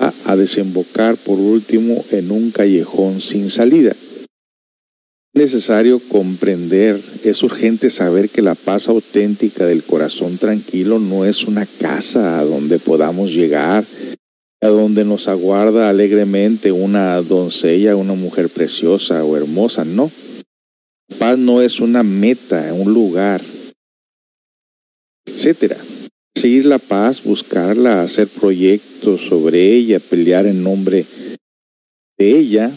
va 0.00 0.14
a 0.24 0.36
desembocar 0.36 1.16
por 1.16 1.38
último 1.38 2.02
en 2.12 2.30
un 2.30 2.50
callejón 2.50 3.20
sin 3.20 3.50
salida. 3.50 3.94
Es 5.34 5.42
necesario 5.42 6.00
comprender, 6.08 6.98
es 7.24 7.42
urgente 7.42 7.90
saber 7.90 8.30
que 8.30 8.40
la 8.40 8.54
paz 8.54 8.88
auténtica 8.88 9.66
del 9.66 9.82
corazón 9.82 10.38
tranquilo 10.38 10.98
no 10.98 11.26
es 11.26 11.44
una 11.44 11.66
casa 11.66 12.38
a 12.38 12.44
donde 12.44 12.78
podamos 12.78 13.30
llegar 13.32 13.84
a 14.60 14.68
donde 14.68 15.04
nos 15.04 15.28
aguarda 15.28 15.88
alegremente 15.88 16.72
una 16.72 17.20
doncella, 17.22 17.96
una 17.96 18.14
mujer 18.14 18.48
preciosa 18.48 19.24
o 19.24 19.36
hermosa, 19.36 19.84
no. 19.84 20.10
Paz 21.18 21.38
no 21.38 21.62
es 21.62 21.80
una 21.80 22.02
meta, 22.02 22.72
un 22.74 22.92
lugar, 22.92 23.40
etcétera. 25.26 25.76
Seguir 26.36 26.66
la 26.66 26.78
paz, 26.78 27.22
buscarla, 27.22 28.02
hacer 28.02 28.28
proyectos 28.28 29.22
sobre 29.28 29.72
ella, 29.74 30.00
pelear 30.00 30.46
en 30.46 30.62
nombre 30.62 31.04
de 32.18 32.38
ella, 32.38 32.70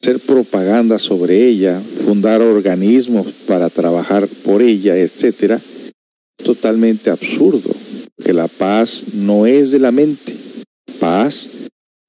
hacer 0.00 0.20
propaganda 0.20 0.98
sobre 0.98 1.46
ella, 1.46 1.80
fundar 2.04 2.40
organismos 2.40 3.26
para 3.46 3.68
trabajar 3.68 4.26
por 4.44 4.62
ella, 4.62 4.96
etcétera, 4.96 5.60
totalmente 6.36 7.10
absurdo, 7.10 7.70
que 8.24 8.32
la 8.32 8.48
paz 8.48 9.14
no 9.14 9.46
es 9.46 9.70
de 9.72 9.80
la 9.80 9.92
mente 9.92 10.35
paz 10.98 11.48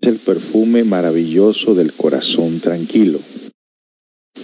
es 0.01 0.07
el 0.07 0.17
perfume 0.17 0.83
maravilloso 0.83 1.73
del 1.73 1.93
corazón 1.93 2.59
tranquilo. 2.59 3.19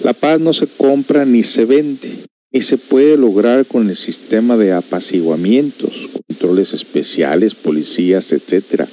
La 0.04 0.14
paz 0.14 0.40
no 0.40 0.54
se 0.54 0.68
compra 0.68 1.26
ni 1.26 1.44
se 1.44 1.66
vende, 1.66 2.12
ni 2.52 2.62
se 2.62 2.78
puede 2.78 3.18
lograr 3.18 3.66
con 3.66 3.90
el 3.90 3.96
sistema 3.96 4.58
de 4.58 4.74
apaciguamientos, 4.74 6.10
controles 6.28 6.74
especiales, 6.74 7.56
policías, 7.56 8.32
etc. 8.34 8.88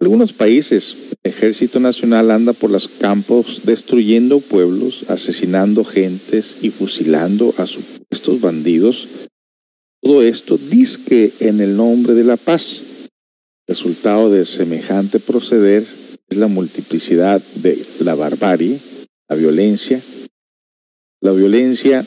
Algunos 0.00 0.32
países, 0.32 0.96
el 1.22 1.30
Ejército 1.32 1.80
Nacional 1.80 2.30
anda 2.30 2.52
por 2.52 2.70
los 2.70 2.88
campos 2.88 3.62
destruyendo 3.64 4.40
pueblos, 4.40 5.04
asesinando 5.08 5.84
gentes 5.84 6.58
y 6.62 6.70
fusilando 6.70 7.54
a 7.58 7.66
supuestos 7.66 8.40
bandidos. 8.40 9.08
Todo 10.00 10.22
esto 10.22 10.56
disque 10.56 11.32
en 11.40 11.60
el 11.60 11.76
nombre 11.76 12.14
de 12.14 12.24
la 12.24 12.36
paz. 12.36 12.82
Resultado 13.68 14.30
de 14.30 14.46
semejante 14.46 15.20
proceder 15.20 15.82
es 15.82 16.36
la 16.38 16.46
multiplicidad 16.46 17.42
de 17.56 17.78
la 18.00 18.14
barbarie, 18.14 18.78
la 19.28 19.36
violencia. 19.36 20.00
La 21.20 21.32
violencia 21.32 22.02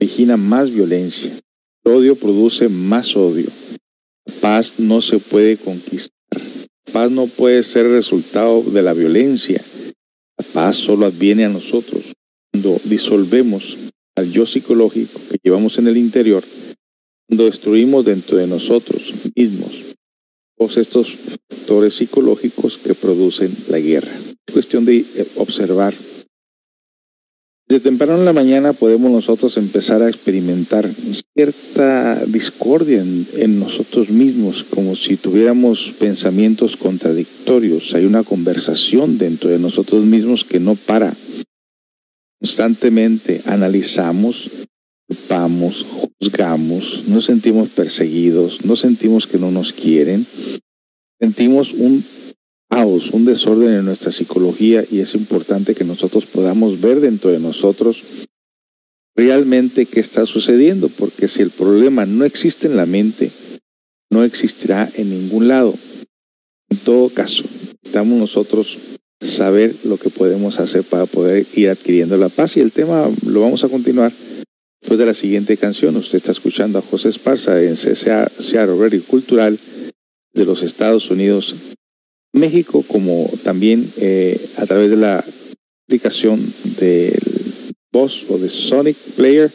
origina 0.00 0.36
más 0.36 0.72
violencia. 0.72 1.30
El 1.84 1.92
odio 1.92 2.16
produce 2.16 2.68
más 2.68 3.14
odio. 3.14 3.46
La 4.26 4.34
paz 4.40 4.74
no 4.78 5.00
se 5.00 5.20
puede 5.20 5.56
conquistar. 5.56 6.10
La 6.86 6.92
paz 6.92 7.10
no 7.12 7.28
puede 7.28 7.62
ser 7.62 7.86
resultado 7.86 8.60
de 8.62 8.82
la 8.82 8.94
violencia. 8.94 9.62
La 10.36 10.44
paz 10.54 10.74
solo 10.74 11.06
adviene 11.06 11.44
a 11.44 11.50
nosotros 11.50 12.02
cuando 12.50 12.80
disolvemos 12.82 13.78
al 14.16 14.28
yo 14.32 14.44
psicológico 14.44 15.20
que 15.30 15.38
llevamos 15.40 15.78
en 15.78 15.86
el 15.86 15.96
interior, 15.96 16.42
cuando 17.28 17.44
destruimos 17.44 18.04
dentro 18.04 18.38
de 18.38 18.48
nosotros 18.48 19.14
mismos 19.36 19.93
todos 20.56 20.76
estos 20.78 21.14
factores 21.14 21.94
psicológicos 21.94 22.78
que 22.78 22.94
producen 22.94 23.54
la 23.68 23.78
guerra. 23.78 24.12
Es 24.46 24.52
cuestión 24.52 24.84
de 24.84 24.98
eh, 24.98 25.26
observar. 25.36 25.94
De 27.66 27.80
temprano 27.80 28.18
en 28.18 28.26
la 28.26 28.34
mañana 28.34 28.74
podemos 28.74 29.10
nosotros 29.10 29.56
empezar 29.56 30.02
a 30.02 30.08
experimentar 30.08 30.86
cierta 31.34 32.22
discordia 32.26 33.00
en, 33.00 33.58
nosotros 33.58 34.10
mismos, 34.10 34.64
como 34.64 34.94
si 34.94 35.16
tuviéramos 35.16 35.94
pensamientos 35.98 36.76
contradictorios. 36.76 37.94
Hay 37.94 38.04
una 38.04 38.22
conversación 38.22 39.16
dentro 39.16 39.48
de 39.48 39.58
nosotros 39.58 40.04
mismos 40.04 40.44
que 40.44 40.60
no 40.60 40.74
para. 40.74 41.14
Constantemente 42.38 43.40
analizamos, 43.46 44.50
culpamos, 45.06 45.86
juzgamos, 46.20 47.04
nos 47.08 47.24
sentimos 47.24 47.68
perseguidos, 47.68 48.64
no 48.64 48.76
sentimos 48.76 49.26
que 49.26 49.38
no 49.38 49.50
nos 49.50 49.72
quieren, 49.72 50.26
sentimos 51.20 51.72
un 51.72 52.04
caos, 52.70 53.10
un 53.10 53.24
desorden 53.24 53.74
en 53.74 53.84
nuestra 53.84 54.10
psicología 54.10 54.84
y 54.90 55.00
es 55.00 55.14
importante 55.14 55.74
que 55.74 55.84
nosotros 55.84 56.26
podamos 56.26 56.80
ver 56.80 57.00
dentro 57.00 57.30
de 57.30 57.38
nosotros 57.38 58.02
realmente 59.16 59.86
qué 59.86 60.00
está 60.00 60.26
sucediendo, 60.26 60.88
porque 60.88 61.28
si 61.28 61.42
el 61.42 61.50
problema 61.50 62.06
no 62.06 62.24
existe 62.24 62.66
en 62.66 62.76
la 62.76 62.86
mente, 62.86 63.30
no 64.10 64.24
existirá 64.24 64.90
en 64.96 65.10
ningún 65.10 65.48
lado. 65.48 65.74
En 66.70 66.78
todo 66.78 67.08
caso, 67.10 67.44
necesitamos 67.44 68.18
nosotros 68.18 68.78
saber 69.20 69.74
lo 69.84 69.96
que 69.96 70.10
podemos 70.10 70.58
hacer 70.58 70.82
para 70.82 71.06
poder 71.06 71.46
ir 71.54 71.68
adquiriendo 71.68 72.16
la 72.16 72.28
paz 72.28 72.56
y 72.56 72.60
el 72.60 72.72
tema 72.72 73.08
lo 73.24 73.40
vamos 73.40 73.62
a 73.64 73.68
continuar 73.68 74.12
Después 74.84 74.98
de 74.98 75.06
la 75.06 75.14
siguiente 75.14 75.56
canción, 75.56 75.96
usted 75.96 76.16
está 76.16 76.32
escuchando 76.32 76.78
a 76.78 76.82
José 76.82 77.08
Esparza 77.08 77.58
en 77.62 77.74
CCA 77.74 78.30
Seattle 78.38 78.76
Radio 78.78 79.02
Cultural 79.04 79.58
de 80.34 80.44
los 80.44 80.62
Estados 80.62 81.10
Unidos, 81.10 81.54
México, 82.34 82.84
como 82.86 83.30
también 83.44 83.90
eh, 83.96 84.38
a 84.58 84.66
través 84.66 84.90
de 84.90 84.98
la 84.98 85.24
aplicación 85.88 86.38
del 86.78 87.18
Voz 87.94 88.26
o 88.28 88.36
de 88.36 88.50
Sonic 88.50 88.94
Player. 89.16 89.50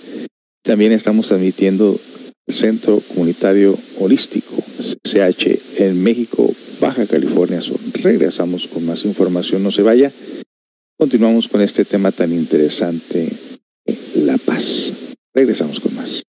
También 0.64 0.94
estamos 0.94 1.28
transmitiendo 1.28 2.00
el 2.48 2.54
Centro 2.56 3.00
Comunitario 3.10 3.78
Holístico, 4.00 4.56
CH, 5.04 5.60
en 5.78 6.02
México, 6.02 6.52
Baja 6.80 7.06
California. 7.06 7.60
Regresamos 8.02 8.66
con 8.66 8.84
más 8.84 9.06
información, 9.06 9.62
no 9.62 9.70
se 9.70 9.84
vaya. 9.84 10.12
Continuamos 10.98 11.48
con 11.48 11.62
este 11.62 11.86
tema 11.86 12.12
tan 12.12 12.34
interesante. 12.34 13.30
Regresamos 15.40 15.80
con 15.80 15.96
más. 15.96 16.22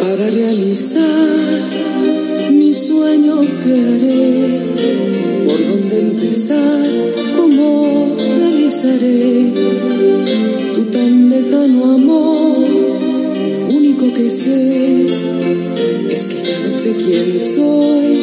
Para 0.00 0.30
realizar 0.30 1.62
mi 2.50 2.72
sueño 2.72 3.40
que 3.62 3.72
haré, 3.84 4.60
por 5.44 5.66
dónde 5.68 5.98
empezar, 5.98 6.88
cómo 7.36 8.16
realizaré 8.16 9.52
tu 10.76 10.84
tan 10.86 11.28
lejano 11.28 11.92
amor, 11.92 12.64
único 13.68 14.14
que 14.14 14.30
sé 14.30 15.04
es 16.08 16.26
que 16.26 16.42
ya 16.42 16.58
no 16.58 16.78
sé 16.78 16.94
quién 17.04 17.38
soy, 17.54 18.14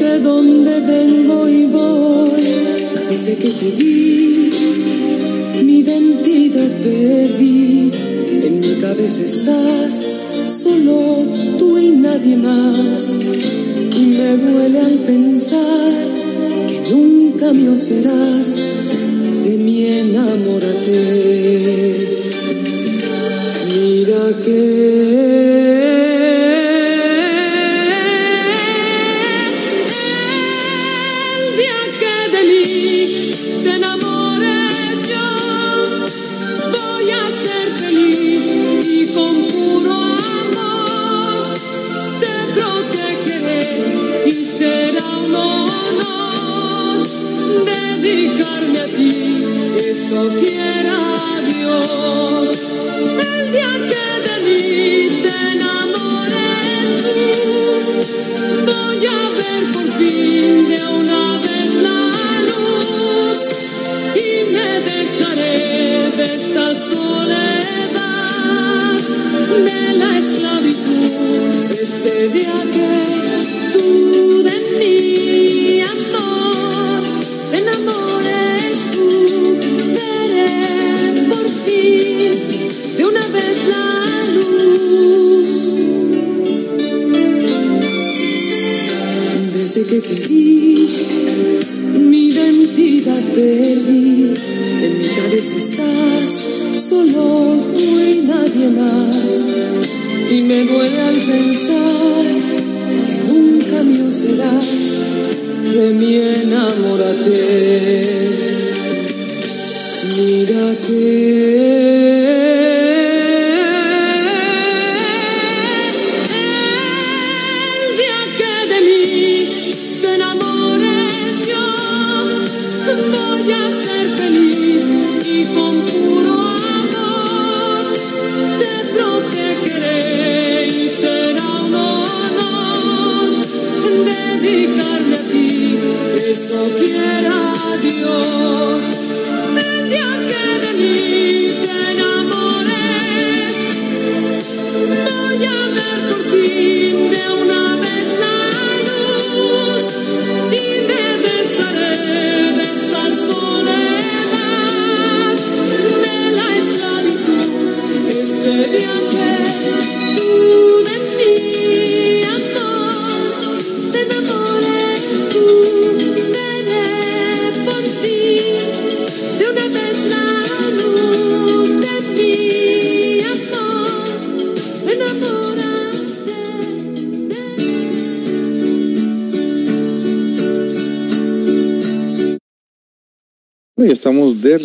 de 0.00 0.18
dónde 0.18 0.80
vengo 0.80 1.48
y 1.48 1.61
desde 3.12 3.36
que 3.36 3.50
te 3.50 3.70
vi, 3.72 4.50
mi 5.64 5.78
identidad 5.80 6.70
perdí. 6.82 7.90
En 8.46 8.60
mi 8.60 8.80
cabeza 8.80 9.22
estás, 9.22 9.94
solo 10.62 10.96
tú 11.58 11.78
y 11.78 11.90
nadie 11.90 12.36
más. 12.36 13.14
Y 13.98 14.00
me 14.16 14.36
duele 14.36 14.78
al 14.80 14.98
pensar 15.10 16.06
que 16.68 16.80
nunca 16.90 17.52
mío 17.52 17.76
serás. 17.76 18.48
De 19.44 19.58
mi 19.58 19.86
enamórate. 19.86 21.00
Mira 23.68 24.22
El 24.46 25.31
de 69.52 69.91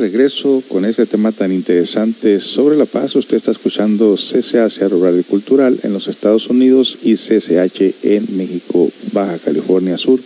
regreso 0.08 0.64
con 0.70 0.86
ese 0.86 1.06
tema 1.06 1.34
tan 1.34 1.52
interesante 1.52 2.40
sobre 2.40 2.78
la 2.78 2.86
paz. 2.86 3.14
Usted 3.18 3.36
está 3.36 3.52
escuchando 3.52 4.16
Cerro 4.16 5.04
Radio 5.04 5.22
Cultural 5.24 5.78
en 5.84 5.92
los 5.92 6.08
Estados 6.08 6.48
Unidos 6.48 7.00
y 7.04 7.16
CCH 7.16 7.94
en 8.04 8.38
México, 8.38 8.90
Baja 9.12 9.38
California 9.38 9.98
Sur, 9.98 10.22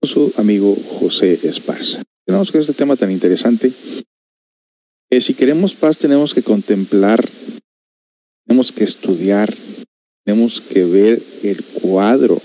con 0.00 0.10
su 0.10 0.32
amigo 0.36 0.76
José 0.98 1.38
Esparza. 1.44 2.02
Tenemos 2.26 2.50
que 2.50 2.58
este 2.58 2.72
tema 2.72 2.96
tan 2.96 3.12
interesante. 3.12 3.70
que 5.08 5.20
si 5.20 5.34
queremos 5.34 5.74
paz 5.76 5.96
tenemos 5.96 6.34
que 6.34 6.42
contemplar, 6.42 7.24
tenemos 8.44 8.72
que 8.72 8.82
estudiar, 8.82 9.54
tenemos 10.24 10.60
que 10.60 10.84
ver 10.84 11.22
el 11.44 11.62
cuadro 11.62 12.42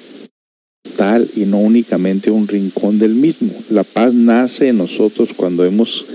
total 0.84 1.28
y 1.36 1.45
no 1.45 1.58
únicamente 1.58 2.30
un 2.30 2.47
rincón 2.47 3.00
del 3.00 3.15
mismo. 3.15 3.52
La 3.71 3.84
paz 3.84 4.13
nace 4.13 4.67
en 4.67 4.78
nosotros 4.78 5.30
cuando 5.36 5.65
hemos 5.65 6.06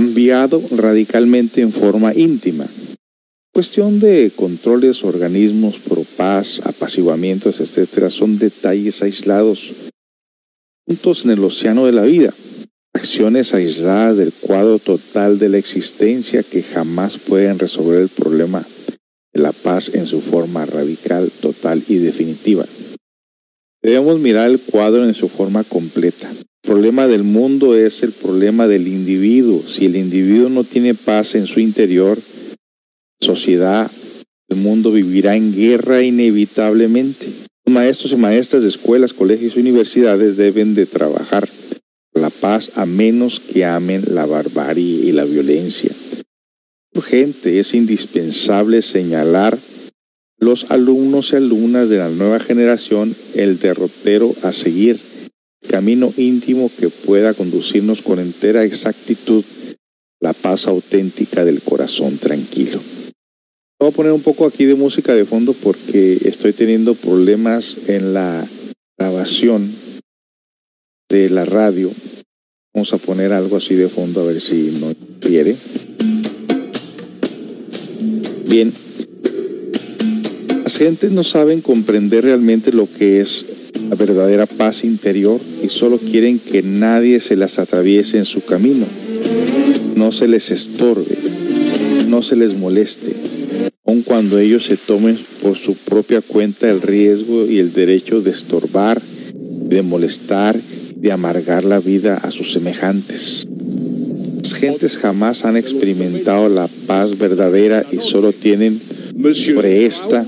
cambiado 0.00 0.62
radicalmente 0.70 1.60
en 1.60 1.72
forma 1.72 2.14
íntima. 2.14 2.66
Cuestión 3.52 4.00
de 4.00 4.32
controles, 4.34 5.04
organismos, 5.04 5.76
pro 5.76 6.04
paz, 6.16 6.62
apaciguamientos, 6.64 7.60
etcétera, 7.60 8.08
son 8.08 8.38
detalles 8.38 9.02
aislados, 9.02 9.72
puntos 10.86 11.26
en 11.26 11.32
el 11.32 11.44
océano 11.44 11.84
de 11.84 11.92
la 11.92 12.04
vida, 12.04 12.32
acciones 12.94 13.52
aisladas 13.52 14.16
del 14.16 14.32
cuadro 14.32 14.78
total 14.78 15.38
de 15.38 15.50
la 15.50 15.58
existencia 15.58 16.42
que 16.42 16.62
jamás 16.62 17.18
pueden 17.18 17.58
resolver 17.58 18.00
el 18.00 18.08
problema 18.08 18.66
de 19.34 19.42
la 19.42 19.52
paz 19.52 19.90
en 19.92 20.06
su 20.06 20.22
forma 20.22 20.64
radical, 20.64 21.30
total 21.42 21.82
y 21.88 21.96
definitiva. 21.96 22.64
Debemos 23.82 24.18
mirar 24.18 24.48
el 24.48 24.60
cuadro 24.60 25.04
en 25.04 25.12
su 25.12 25.28
forma 25.28 25.62
completa. 25.62 26.30
El 26.62 26.70
problema 26.70 27.06
del 27.06 27.22
mundo 27.22 27.74
es 27.76 28.02
el 28.02 28.12
problema 28.12 28.66
del 28.68 28.86
individuo. 28.86 29.62
Si 29.66 29.86
el 29.86 29.96
individuo 29.96 30.48
no 30.48 30.64
tiene 30.64 30.94
paz 30.94 31.34
en 31.34 31.46
su 31.46 31.60
interior, 31.60 32.18
sociedad, 33.20 33.90
el 34.48 34.56
mundo 34.56 34.92
vivirá 34.92 35.36
en 35.36 35.54
guerra 35.54 36.02
inevitablemente. 36.02 37.26
Los 37.64 37.74
maestros 37.74 38.12
y 38.12 38.16
maestras 38.16 38.62
de 38.62 38.68
escuelas, 38.68 39.12
colegios 39.12 39.56
y 39.56 39.60
universidades 39.60 40.36
deben 40.36 40.74
de 40.74 40.86
trabajar 40.86 41.48
la 42.14 42.30
paz 42.30 42.72
a 42.74 42.86
menos 42.86 43.40
que 43.40 43.64
amen 43.64 44.02
la 44.08 44.26
barbarie 44.26 45.06
y 45.06 45.12
la 45.12 45.24
violencia. 45.24 45.90
Urgente, 46.94 47.60
es 47.60 47.72
indispensable 47.74 48.82
señalar 48.82 49.56
los 50.38 50.70
alumnos 50.70 51.32
y 51.32 51.36
alumnas 51.36 51.88
de 51.88 51.98
la 51.98 52.08
nueva 52.08 52.40
generación 52.40 53.14
el 53.34 53.58
derrotero 53.58 54.34
a 54.42 54.52
seguir, 54.52 54.98
camino 55.68 56.12
íntimo 56.16 56.70
que 56.78 56.88
pueda 56.88 57.34
conducirnos 57.34 58.02
con 58.02 58.18
entera 58.18 58.64
exactitud 58.64 59.44
la 60.20 60.32
paz 60.32 60.66
auténtica 60.66 61.44
del 61.44 61.60
corazón 61.62 62.18
tranquilo. 62.18 62.80
Voy 63.78 63.88
a 63.88 63.92
poner 63.92 64.12
un 64.12 64.20
poco 64.20 64.44
aquí 64.44 64.66
de 64.66 64.74
música 64.74 65.14
de 65.14 65.24
fondo 65.24 65.54
porque 65.54 66.18
estoy 66.24 66.52
teniendo 66.52 66.94
problemas 66.94 67.88
en 67.88 68.12
la 68.12 68.46
grabación 68.98 69.72
de 71.08 71.30
la 71.30 71.46
radio. 71.46 71.90
Vamos 72.74 72.92
a 72.92 72.98
poner 72.98 73.32
algo 73.32 73.56
así 73.56 73.74
de 73.74 73.88
fondo 73.88 74.20
a 74.20 74.24
ver 74.24 74.40
si 74.40 74.76
no 74.80 74.92
quiere. 75.20 75.56
Bien, 78.46 78.72
las 80.62 80.76
gentes 80.76 81.10
no 81.10 81.24
saben 81.24 81.62
comprender 81.62 82.24
realmente 82.24 82.72
lo 82.72 82.86
que 82.86 83.20
es 83.20 83.46
la 83.90 83.96
verdadera 83.96 84.46
paz 84.46 84.84
interior 84.84 85.40
y 85.64 85.68
solo 85.68 85.98
quieren 85.98 86.38
que 86.38 86.62
nadie 86.62 87.18
se 87.18 87.34
las 87.34 87.58
atraviese 87.58 88.18
en 88.18 88.24
su 88.24 88.44
camino. 88.44 88.86
No 89.96 90.12
se 90.12 90.28
les 90.28 90.52
estorbe, 90.52 91.18
no 92.06 92.22
se 92.22 92.36
les 92.36 92.56
moleste, 92.56 93.12
aun 93.84 94.02
cuando 94.02 94.38
ellos 94.38 94.66
se 94.66 94.76
tomen 94.76 95.18
por 95.42 95.56
su 95.56 95.74
propia 95.74 96.20
cuenta 96.20 96.70
el 96.70 96.82
riesgo 96.82 97.46
y 97.46 97.58
el 97.58 97.72
derecho 97.72 98.22
de 98.22 98.30
estorbar, 98.30 99.02
de 99.32 99.82
molestar, 99.82 100.56
de 100.94 101.10
amargar 101.10 101.64
la 101.64 101.80
vida 101.80 102.16
a 102.16 102.30
sus 102.30 102.52
semejantes. 102.52 103.48
Las 104.36 104.54
gentes 104.54 104.98
jamás 104.98 105.44
han 105.44 105.56
experimentado 105.56 106.48
la 106.48 106.68
paz 106.86 107.18
verdadera 107.18 107.84
y 107.90 107.96
solo 107.96 108.32
tienen 108.32 108.80
sobre 109.32 109.84
esta 109.84 110.24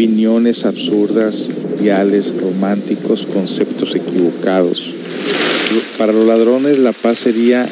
opiniones 0.00 0.64
absurdas, 0.64 1.50
ideales 1.78 2.32
románticos, 2.40 3.26
conceptos 3.26 3.94
equivocados. 3.94 4.94
Para 5.98 6.14
los 6.14 6.26
ladrones 6.26 6.78
la 6.78 6.92
paz 6.92 7.18
sería 7.18 7.68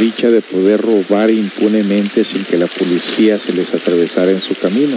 dicha 0.00 0.28
de 0.28 0.40
poder 0.40 0.80
robar 0.80 1.30
impunemente 1.30 2.24
sin 2.24 2.42
que 2.42 2.58
la 2.58 2.66
policía 2.66 3.38
se 3.38 3.52
les 3.52 3.72
atravesara 3.74 4.32
en 4.32 4.40
su 4.40 4.56
camino. 4.56 4.96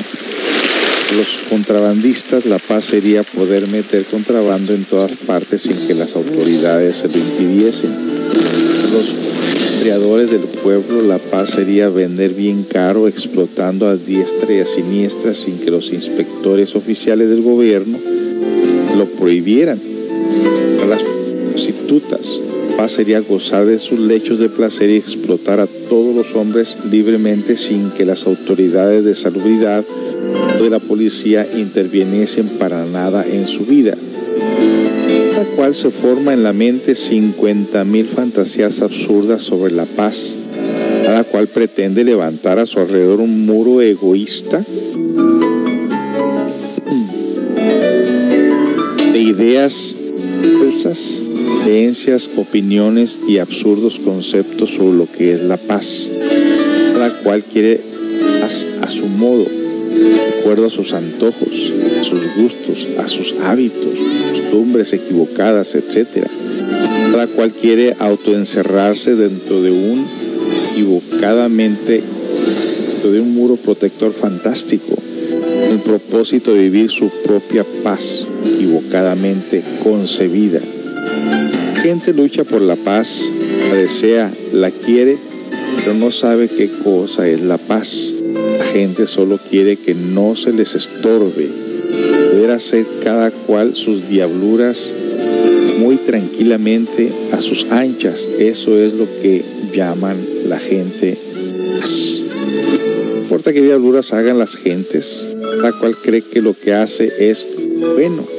Los 1.15 1.28
contrabandistas 1.51 2.47
la 2.47 2.58
paz 2.58 2.86
sería 2.86 3.21
poder 3.21 3.67
meter 3.67 4.04
contrabando 4.06 4.73
en 4.73 4.86
todas 4.86 5.12
partes 5.28 5.62
sin 5.62 5.78
que 5.86 5.93
las 5.93 6.15
autoridades 6.15 6.95
se 6.95 7.10
lo 7.10 7.17
impidiesen. 7.19 8.05
Creadores 9.86 10.32
del 10.32 10.41
pueblo 10.41 11.04
la 11.04 11.19
paz 11.19 11.52
sería 11.52 11.89
vender 11.89 12.34
bien 12.34 12.63
caro 12.63 13.08
explotando 13.08 13.86
a 13.86 13.95
diestra 13.95 14.52
y 14.52 14.60
a 14.60 14.65
siniestra 14.65 15.36
sin 15.36 15.60
que 15.60 15.69
los 15.69 15.93
inspectores 15.93 16.76
oficiales 16.76 17.30
del 17.30 17.43
gobierno 17.43 18.00
lo 18.98 19.06
prohibieran. 19.06 19.80
Para 20.78 20.88
las 20.88 21.04
prostitutas 21.52 22.28
paz 22.76 22.93
sería 22.93 23.19
gozar 23.19 23.67
de 23.67 23.78
sus 23.78 24.00
lechos 24.00 24.39
de 24.39 24.50
placer 24.50 24.89
y 24.89 24.95
explotar 24.95 25.60
a 25.60 25.67
todos 25.67 26.15
los 26.15 26.34
hombres 26.34 26.78
libremente 26.89 27.56
sin 27.56 27.91
que 27.91 28.06
las 28.06 28.26
autoridades 28.26 29.06
de 29.06 29.13
salubridad 29.13 29.86
o 30.60 30.63
de 30.63 30.69
la 30.71 30.80
policía 30.80 31.48
interviniesen 31.56 32.50
para 32.58 32.84
nada 32.86 33.24
en 33.24 33.45
su 33.45 33.67
vida. 33.67 33.95
Se 35.76 35.92
forma 35.92 36.34
en 36.34 36.42
la 36.42 36.54
mente 36.54 36.94
50.000 36.94 38.06
fantasías 38.06 38.82
absurdas 38.82 39.42
sobre 39.42 39.74
la 39.74 39.84
paz, 39.84 40.38
cada 41.04 41.26
cual 41.26 41.48
pretende 41.48 42.06
levantar 42.06 42.60
a 42.60 42.66
su 42.66 42.80
alrededor 42.80 43.20
un 43.20 43.46
muro 43.46 43.82
egoísta. 43.82 44.64
De 49.12 49.20
ideas 49.20 49.96
falsas 50.60 51.22
creencias, 51.66 52.30
opiniones 52.38 53.20
y 53.28 53.40
absurdos 53.40 54.00
conceptos 54.00 54.70
sobre 54.70 54.98
lo 54.98 55.12
que 55.12 55.34
es 55.34 55.42
la 55.42 55.58
paz, 55.58 56.08
la 56.98 57.10
cual 57.22 57.44
quiere 57.44 57.82
a, 58.82 58.90
su 58.90 59.08
modo, 59.08 59.44
de 59.44 60.40
acuerdo 60.40 60.68
a 60.68 60.70
sus 60.70 60.94
antojos, 60.94 61.74
a 62.00 62.04
sus 62.04 62.38
gustos, 62.38 62.88
a 62.98 63.08
sus 63.10 63.36
hábitos, 63.44 64.25
costumbres 64.56 64.94
equivocadas, 64.94 65.76
etc. 65.76 66.26
La 67.13 67.28
cual 67.28 67.52
quiere 67.52 67.94
autoencerrarse 68.00 69.15
dentro 69.15 69.62
de 69.62 69.72
un 69.72 70.06
equivocadamente, 70.72 72.02
dentro 72.91 73.12
de 73.12 73.20
un 73.20 73.36
muro 73.36 73.58
protector 73.58 74.13
fantástico, 74.13 74.96
el 75.70 75.80
propósito 75.80 76.54
de 76.54 76.62
vivir 76.62 76.89
su 76.89 77.10
propia 77.26 77.65
paz 77.84 78.28
equivocadamente 78.46 79.62
concebida 79.84 80.62
gente 81.86 82.13
lucha 82.13 82.44
por 82.44 82.62
la 82.62 82.76
paz, 82.76 83.22
la 83.70 83.76
desea, 83.76 84.34
la 84.52 84.72
quiere, 84.72 85.20
pero 85.78 85.94
no 85.94 86.10
sabe 86.10 86.48
qué 86.48 86.68
cosa 86.84 87.28
es 87.28 87.41
la 87.41 87.60
paz. 87.60 87.94
La 88.58 88.65
gente 88.65 89.06
solo 89.06 89.38
quiere 89.38 89.78
que 89.78 89.94
no 89.94 90.36
se 90.36 90.52
les 90.52 90.74
estorbe, 90.74 91.48
hacer 92.52 92.86
cada 93.04 93.32
cual 93.32 93.76
sus 93.76 94.08
diabluras 94.08 94.90
muy 95.78 95.98
tranquilamente 95.98 97.12
a 97.32 97.42
sus 97.42 97.72
anchas. 97.72 98.28
Eso 98.40 98.78
es 98.78 98.94
lo 98.94 99.06
que 99.22 99.44
llaman 99.74 100.18
la 100.48 100.60
gente. 100.60 101.18
No 103.12 103.18
importa 103.22 103.54
qué 103.54 103.62
diabluras 103.62 104.14
hagan 104.14 104.40
las 104.40 104.56
gentes, 104.56 105.36
la 105.62 105.72
cual 105.74 105.96
cree 105.96 106.22
que 106.22 106.42
lo 106.42 106.54
que 106.54 106.74
hace 106.74 107.12
es 107.20 107.46
bueno 107.96 108.36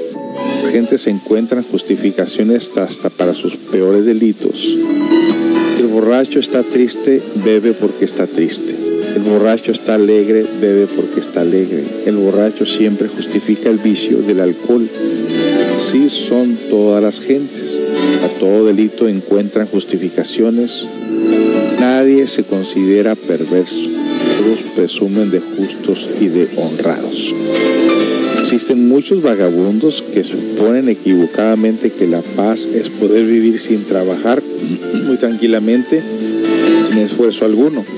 gente 0.77 0.99
se 0.99 1.09
encuentran 1.09 1.63
justificaciones 1.63 2.71
hasta 2.77 3.09
para 3.09 3.33
sus 3.33 3.57
peores 3.57 4.05
delitos. 4.05 4.77
El 5.79 5.87
borracho 5.87 6.39
está 6.39 6.63
triste, 6.63 7.23
bebe 7.43 7.73
porque 7.73 8.05
está 8.05 8.27
triste. 8.27 8.86
El 9.17 9.23
borracho 9.23 9.73
está 9.73 9.95
alegre, 9.95 10.45
bebe 10.61 10.87
porque 10.87 11.21
está 11.21 11.41
alegre. 11.41 11.83
El 12.05 12.17
borracho 12.17 12.67
siempre 12.67 13.09
justifica 13.09 13.71
el 13.71 13.79
vicio 13.79 14.19
del 14.19 14.43
alcohol. 14.43 14.87
Así 15.75 16.11
son 16.11 16.55
todas 16.69 17.03
las 17.03 17.23
gentes. 17.23 17.81
A 18.23 18.29
todo 18.39 18.67
delito 18.67 19.09
encuentran 19.09 19.69
justificaciones. 19.69 20.85
Nadie 21.81 22.27
se 22.27 22.45
considera 22.45 23.15
perverso. 23.15 23.89
Todos 24.37 24.59
presumen 24.75 25.31
de 25.31 25.41
justos 25.41 26.11
y 26.21 26.29
de 26.29 26.51
honrados. 26.55 27.35
Existen 28.41 28.87
muchos 28.87 29.23
vagabundos 29.23 30.05
que 30.13 30.25
suponen 30.25 30.91
equivocadamente 30.91 31.91
que 31.91 32.07
la 32.07 32.21
paz 32.21 32.67
es 32.67 32.91
poder 32.91 33.25
vivir 33.25 33.59
sin 33.59 33.83
trabajar 33.85 34.43
muy 35.07 35.17
tranquilamente, 35.17 36.03
sin 36.87 36.99
esfuerzo 36.99 37.47
alguno. 37.47 37.96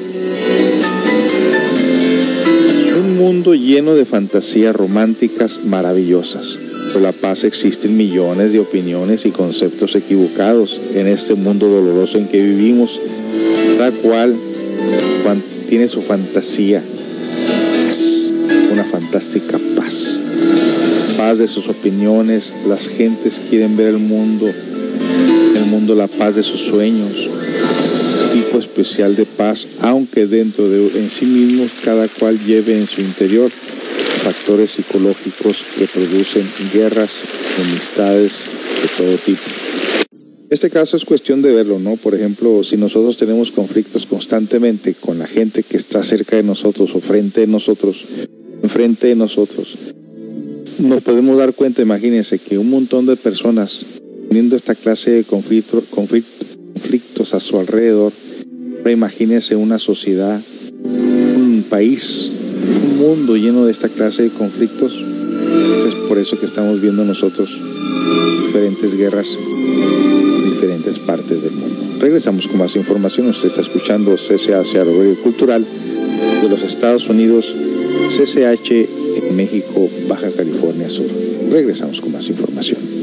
Mundo 3.19 3.57
lleno 3.57 3.97
de 3.97 4.05
fantasías 4.05 4.75
románticas 4.75 5.65
maravillosas. 5.65 6.57
Por 6.93 7.03
la 7.03 7.11
paz 7.11 7.43
existen 7.43 7.97
millones 7.97 8.53
de 8.53 8.61
opiniones 8.61 9.27
y 9.27 9.33
conceptos 9.33 9.97
equivocados 9.97 10.81
en 10.95 11.09
este 11.09 11.35
mundo 11.35 11.67
doloroso 11.67 12.17
en 12.17 12.29
que 12.29 12.41
vivimos, 12.41 13.01
la 13.77 13.91
cual 13.91 14.37
tiene 15.69 15.89
su 15.89 16.01
fantasía, 16.01 16.81
una 18.73 18.85
fantástica 18.85 19.59
paz. 19.77 20.21
Paz 21.17 21.39
de 21.39 21.49
sus 21.49 21.69
opiniones, 21.69 22.55
las 22.69 22.87
gentes 22.87 23.43
quieren 23.51 23.77
ver 23.77 23.89
el 23.89 23.99
mundo, 23.99 24.49
el 25.57 25.67
mundo 25.67 25.97
la 25.97 26.07
paz 26.07 26.37
de 26.37 26.45
sus 26.45 26.61
sueños, 26.61 27.29
tipo 28.33 28.59
especial 28.59 29.17
de 29.17 29.27
paz, 29.39 29.69
aunque 29.81 30.27
dentro 30.27 30.69
de 30.69 30.99
en 30.99 31.09
sí 31.09 31.25
mismos 31.25 31.71
cada 31.85 32.09
cual 32.09 32.39
lleve 32.45 32.77
en 32.77 32.87
su 32.87 33.01
interior 33.01 33.51
factores 34.19 34.73
psicológicos 34.73 35.65
que 35.79 35.87
producen 35.87 36.47
guerras, 36.75 37.25
enemistades 37.57 38.49
de 38.83 38.89
todo 38.97 39.17
tipo. 39.19 39.41
Este 40.51 40.71
caso 40.71 40.97
es 40.97 41.05
cuestión 41.05 41.41
de 41.41 41.53
verlo, 41.53 41.79
¿no? 41.79 41.97
Por 41.97 42.15
ejemplo, 42.15 42.65
si 42.65 42.77
nosotros 42.77 43.17
tenemos 43.17 43.53
conflictos 43.53 44.07
constantemente 44.07 44.95
con 44.95 45.19
la 45.19 45.27
gente 45.27 45.63
que 45.63 45.77
está 45.77 46.03
cerca 46.03 46.37
de 46.37 46.43
nosotros 46.43 46.91
o 46.95 47.01
frente 47.01 47.43
de 47.43 47.47
nosotros, 47.47 48.05
enfrente 48.63 49.09
de 49.09 49.15
nosotros, 49.15 49.77
nos 50.79 51.03
podemos 51.03 51.39
dar 51.39 51.55
cuenta, 51.55 51.83
imagínense, 51.83 52.39
que 52.39 52.59
un 52.59 52.71
montón 52.71 53.07
de 53.07 53.17
personas 53.17 53.85
teniendo 54.29 54.57
esta 54.57 54.75
clase 54.75 55.11
de 55.11 55.25
conflictos 55.25 57.35
a 57.35 57.41
su 57.41 57.59
alrededor, 57.59 58.13
imagínense 58.93 59.57
una 59.57 59.79
sociedad, 59.79 60.41
un 60.85 61.65
país, 61.69 62.31
un 62.85 62.99
mundo 62.99 63.37
lleno 63.37 63.65
de 63.67 63.73
esta 63.73 63.89
clase 63.89 64.23
de 64.23 64.31
conflictos. 64.31 64.95
Es 65.87 65.95
por 66.09 66.19
eso 66.19 66.39
que 66.39 66.47
estamos 66.47 66.81
viendo 66.81 67.05
nosotros 67.05 67.51
diferentes 68.47 68.95
guerras 68.95 69.39
en 69.39 70.45
diferentes 70.51 70.99
partes 70.99 71.43
del 71.43 71.53
mundo. 71.53 71.77
Regresamos 72.01 72.47
con 72.49 72.59
más 72.59 72.77
información. 72.77 73.27
Usted 73.29 73.49
está 73.49 73.61
escuchando 73.61 74.15
CCA 74.17 74.63
Radio 74.63 75.21
Cultural 75.23 75.65
de 76.43 76.49
los 76.49 76.63
Estados 76.63 77.09
Unidos, 77.09 77.55
CCH 78.09 79.33
México, 79.35 79.89
Baja 80.09 80.31
California 80.31 80.89
Sur. 80.89 81.07
Regresamos 81.51 82.01
con 82.01 82.13
más 82.13 82.29
información. 82.29 82.98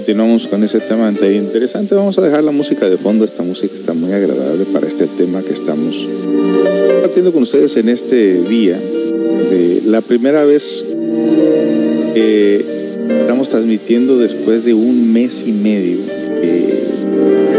Continuamos 0.00 0.46
con 0.46 0.64
ese 0.64 0.80
tema 0.80 1.12
interesante. 1.12 1.94
Vamos 1.94 2.16
a 2.16 2.22
dejar 2.22 2.42
la 2.42 2.52
música 2.52 2.88
de 2.88 2.96
fondo. 2.96 3.22
Esta 3.22 3.42
música 3.42 3.74
está 3.74 3.92
muy 3.92 4.10
agradable 4.12 4.64
para 4.72 4.88
este 4.88 5.06
tema 5.06 5.42
que 5.42 5.52
estamos 5.52 5.94
compartiendo 6.94 7.32
con 7.32 7.42
ustedes 7.42 7.76
en 7.76 7.90
este 7.90 8.40
día. 8.44 8.80
La 9.84 10.00
primera 10.00 10.46
vez 10.46 10.86
que 12.14 12.64
estamos 13.20 13.50
transmitiendo 13.50 14.16
después 14.16 14.64
de 14.64 14.72
un 14.72 15.12
mes 15.12 15.44
y 15.46 15.52
medio 15.52 15.98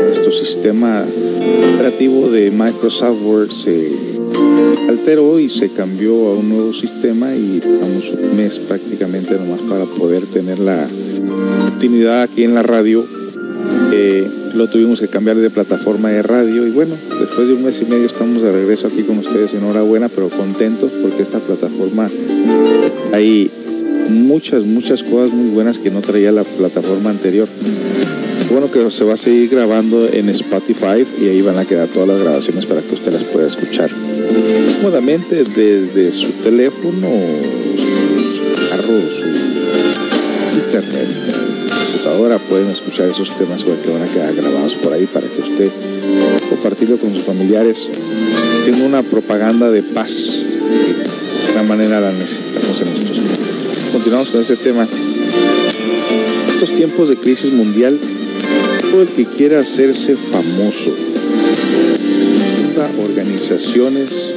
nuestro 0.07 0.31
sistema 0.31 1.05
operativo 1.75 2.31
de 2.31 2.49
Microsoft 2.49 3.21
Word 3.23 3.51
se 3.51 3.91
alteró 4.89 5.39
y 5.39 5.47
se 5.47 5.69
cambió 5.69 6.29
a 6.29 6.37
un 6.37 6.49
nuevo 6.49 6.73
sistema 6.73 7.35
y 7.35 7.57
estamos 7.63 8.11
un 8.13 8.35
mes 8.35 8.57
prácticamente 8.57 9.35
nomás 9.35 9.61
para 9.69 9.85
poder 9.85 10.25
tener 10.25 10.57
la 10.57 10.87
continuidad 11.82 12.21
aquí 12.21 12.43
en 12.43 12.53
la 12.53 12.61
radio. 12.61 13.03
Eh, 13.91 14.29
lo 14.53 14.67
tuvimos 14.69 14.99
que 14.99 15.07
cambiar 15.07 15.38
de 15.38 15.49
plataforma 15.49 16.09
de 16.09 16.21
radio 16.21 16.67
y 16.67 16.69
bueno, 16.69 16.93
después 17.19 17.47
de 17.47 17.55
un 17.55 17.63
mes 17.63 17.82
y 17.82 17.86
medio 17.86 18.05
estamos 18.05 18.43
de 18.43 18.51
regreso 18.51 18.86
aquí 18.86 19.01
con 19.01 19.17
ustedes. 19.17 19.55
Enhorabuena, 19.55 20.07
pero 20.07 20.29
contentos 20.29 20.91
porque 21.01 21.23
esta 21.23 21.39
plataforma 21.39 22.07
hay 23.11 23.49
muchas, 24.09 24.63
muchas 24.63 25.01
cosas 25.01 25.34
muy 25.34 25.49
buenas 25.49 25.79
que 25.79 25.89
no 25.89 26.01
traía 26.01 26.32
la 26.32 26.43
plataforma 26.43 27.09
anterior. 27.09 27.47
Bueno, 28.51 28.69
que 28.69 28.91
se 28.91 29.03
va 29.03 29.15
a 29.15 29.17
seguir 29.17 29.49
grabando 29.49 30.07
en 30.07 30.29
Spotify 30.29 31.03
y 31.19 31.29
ahí 31.29 31.41
van 31.41 31.57
a 31.57 31.65
quedar 31.65 31.88
todas 31.88 32.09
las 32.09 32.19
grabaciones 32.19 32.67
para 32.67 32.82
que 32.82 32.93
usted 32.93 33.11
las 33.11 33.23
pueda 33.23 33.47
escuchar 33.47 33.89
cómodamente 34.77 35.43
desde 35.55 36.11
su 36.11 36.32
teléfono, 36.43 37.09
su 37.75 38.69
carro, 38.69 39.20
Pueden 42.51 42.69
escuchar 42.69 43.07
esos 43.07 43.33
temas 43.37 43.63
que 43.63 43.89
van 43.89 44.01
a 44.01 44.07
quedar 44.07 44.35
grabados 44.35 44.73
por 44.73 44.91
ahí 44.91 45.05
para 45.05 45.25
que 45.25 45.41
usted 45.41 45.71
compartirlo 46.49 46.97
con 46.97 47.13
sus 47.13 47.23
familiares. 47.23 47.87
Tiene 48.65 48.83
una 48.83 49.03
propaganda 49.03 49.71
de 49.71 49.81
paz. 49.81 50.43
De 50.43 51.53
una 51.53 51.63
manera 51.63 52.01
la 52.01 52.11
necesitamos 52.11 52.81
en 52.81 52.87
estos 52.89 53.13
tiempos. 53.13 53.77
Continuamos 53.93 54.29
con 54.31 54.41
este 54.41 54.57
tema. 54.57 54.83
En 54.83 56.53
estos 56.53 56.75
tiempos 56.75 57.07
de 57.07 57.15
crisis 57.15 57.53
mundial, 57.53 57.97
todo 58.91 59.03
el 59.03 59.07
que 59.07 59.23
quiera 59.23 59.61
hacerse 59.61 60.17
famoso, 60.17 60.91
funda 62.57 62.89
organizaciones 63.01 64.33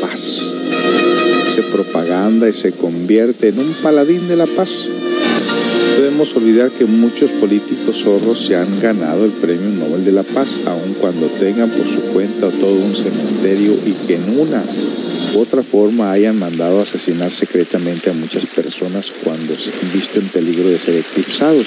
paz, 0.00 0.40
hace 1.46 1.62
propaganda 1.64 2.48
y 2.48 2.54
se 2.54 2.72
convierte 2.72 3.50
en 3.50 3.58
un 3.58 3.70
paladín 3.82 4.28
de 4.28 4.36
la 4.36 4.46
paz. 4.46 4.70
No 6.14 6.20
debemos 6.20 6.36
olvidar 6.36 6.70
que 6.70 6.84
muchos 6.84 7.28
políticos 7.32 8.02
zorros 8.04 8.46
se 8.46 8.54
han 8.54 8.78
ganado 8.78 9.24
el 9.24 9.32
premio 9.32 9.68
Nobel 9.70 10.04
de 10.04 10.12
la 10.12 10.22
Paz, 10.22 10.60
aun 10.64 10.94
cuando 11.00 11.26
tengan 11.26 11.68
por 11.68 11.84
su 11.84 12.02
cuenta 12.12 12.50
todo 12.50 12.72
un 12.72 12.94
cementerio 12.94 13.72
y 13.84 13.90
que 14.06 14.14
en 14.14 14.38
una 14.38 14.62
u 15.34 15.40
otra 15.40 15.64
forma 15.64 16.12
hayan 16.12 16.38
mandado 16.38 16.80
asesinar 16.80 17.32
secretamente 17.32 18.10
a 18.10 18.12
muchas 18.12 18.46
personas 18.46 19.12
cuando 19.24 19.56
se 19.56 19.72
han 19.72 19.92
visto 19.92 20.20
en 20.20 20.28
peligro 20.28 20.68
de 20.68 20.78
ser 20.78 20.94
eclipsados. 20.98 21.66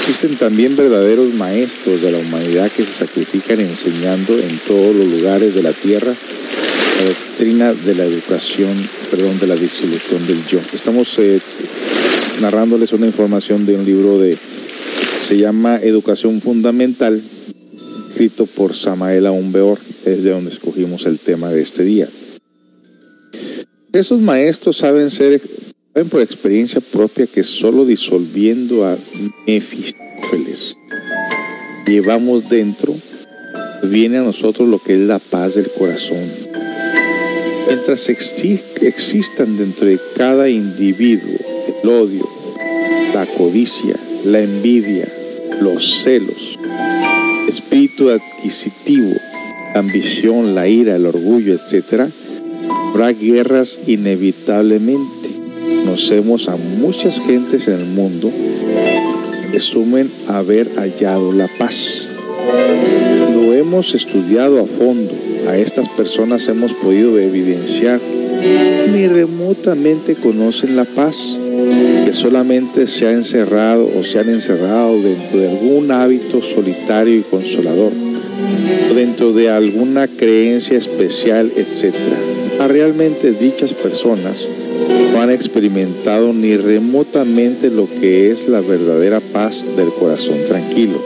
Existen 0.00 0.36
también 0.36 0.74
verdaderos 0.74 1.34
maestros 1.34 2.00
de 2.00 2.12
la 2.12 2.18
humanidad 2.18 2.72
que 2.72 2.86
se 2.86 2.92
sacrifican 2.92 3.60
enseñando 3.60 4.38
en 4.38 4.58
todos 4.66 4.96
los 4.96 5.08
lugares 5.08 5.54
de 5.54 5.62
la 5.62 5.74
tierra 5.74 6.14
la 6.96 7.04
doctrina 7.04 7.74
de 7.74 7.94
la 7.94 8.04
educación, 8.04 8.88
perdón, 9.10 9.38
de 9.38 9.46
la 9.46 9.56
disolución 9.56 10.26
del 10.26 10.46
yo. 10.46 10.58
Estamos 10.72 11.18
eh, 11.18 11.40
narrándoles 12.40 12.92
una 12.92 13.06
información 13.06 13.66
de 13.66 13.76
un 13.76 13.84
libro 13.84 14.18
de 14.18 14.36
se 15.20 15.38
llama 15.38 15.80
Educación 15.82 16.40
Fundamental, 16.40 17.20
escrito 18.08 18.46
por 18.46 18.74
Samael 18.74 19.26
Aumbeor, 19.26 19.78
es 20.04 20.22
de 20.22 20.30
donde 20.30 20.50
escogimos 20.50 21.06
el 21.06 21.18
tema 21.18 21.50
de 21.50 21.62
este 21.62 21.82
día. 21.82 22.08
Esos 23.92 24.20
maestros 24.20 24.76
saben 24.76 25.10
ser 25.10 25.40
Saben 25.96 26.10
por 26.10 26.20
experiencia 26.20 26.82
propia 26.82 27.26
que 27.26 27.42
solo 27.42 27.86
disolviendo 27.86 28.84
a 28.84 28.98
Mefistófeles 29.46 30.76
llevamos 31.86 32.50
dentro, 32.50 32.94
viene 33.84 34.18
a 34.18 34.22
nosotros 34.22 34.68
lo 34.68 34.78
que 34.78 34.92
es 34.92 35.00
la 35.00 35.18
paz 35.18 35.54
del 35.54 35.70
corazón. 35.70 36.22
Mientras 37.66 38.10
existan 38.10 39.56
dentro 39.56 39.86
de 39.86 39.98
cada 40.14 40.50
individuo 40.50 41.45
el 41.86 41.92
odio, 41.92 42.28
la 43.14 43.26
codicia, 43.26 43.94
la 44.24 44.40
envidia, 44.40 45.06
los 45.60 46.02
celos, 46.02 46.58
espíritu 47.46 48.10
adquisitivo, 48.10 49.12
la 49.72 49.80
ambición, 49.80 50.56
la 50.56 50.66
ira, 50.66 50.96
el 50.96 51.06
orgullo, 51.06 51.54
etc., 51.54 52.08
habrá 52.88 53.12
guerras 53.12 53.78
inevitablemente 53.86 55.28
conocemos 55.84 56.48
a 56.48 56.56
muchas 56.56 57.20
gentes 57.20 57.68
en 57.68 57.74
el 57.74 57.86
mundo 57.86 58.32
que 59.52 60.06
haber 60.26 60.68
hallado 60.74 61.32
la 61.32 61.48
paz. 61.56 62.08
Lo 63.32 63.54
hemos 63.54 63.94
estudiado 63.94 64.60
a 64.60 64.66
fondo. 64.66 65.12
A 65.48 65.56
estas 65.56 65.88
personas 65.90 66.48
hemos 66.48 66.72
podido 66.72 67.16
evidenciar 67.20 68.00
ni 68.92 69.06
remotamente 69.06 70.16
conocen 70.16 70.74
la 70.74 70.84
paz, 70.84 71.36
que 72.06 72.12
solamente 72.12 72.86
se 72.86 73.04
ha 73.08 73.10
encerrado 73.10 73.90
o 73.98 74.04
se 74.04 74.20
han 74.20 74.28
encerrado 74.28 75.02
dentro 75.02 75.40
de 75.40 75.48
algún 75.48 75.90
hábito 75.90 76.40
solitario 76.40 77.16
y 77.16 77.22
consolador, 77.22 77.90
dentro 78.94 79.32
de 79.32 79.50
alguna 79.50 80.06
creencia 80.06 80.78
especial, 80.78 81.50
etc. 81.56 81.96
A 82.60 82.68
realmente 82.68 83.32
dichas 83.32 83.72
personas 83.72 84.46
no 85.12 85.20
han 85.20 85.32
experimentado 85.32 86.32
ni 86.32 86.56
remotamente 86.56 87.70
lo 87.70 87.88
que 88.00 88.30
es 88.30 88.46
la 88.46 88.60
verdadera 88.60 89.18
paz 89.18 89.64
del 89.76 89.88
corazón 89.88 90.36
tranquilo. 90.46 91.02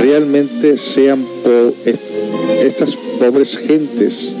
Realmente 0.00 0.78
sean 0.78 1.22
estas 2.64 2.96
pobres 3.18 3.58
gentes 3.58 4.34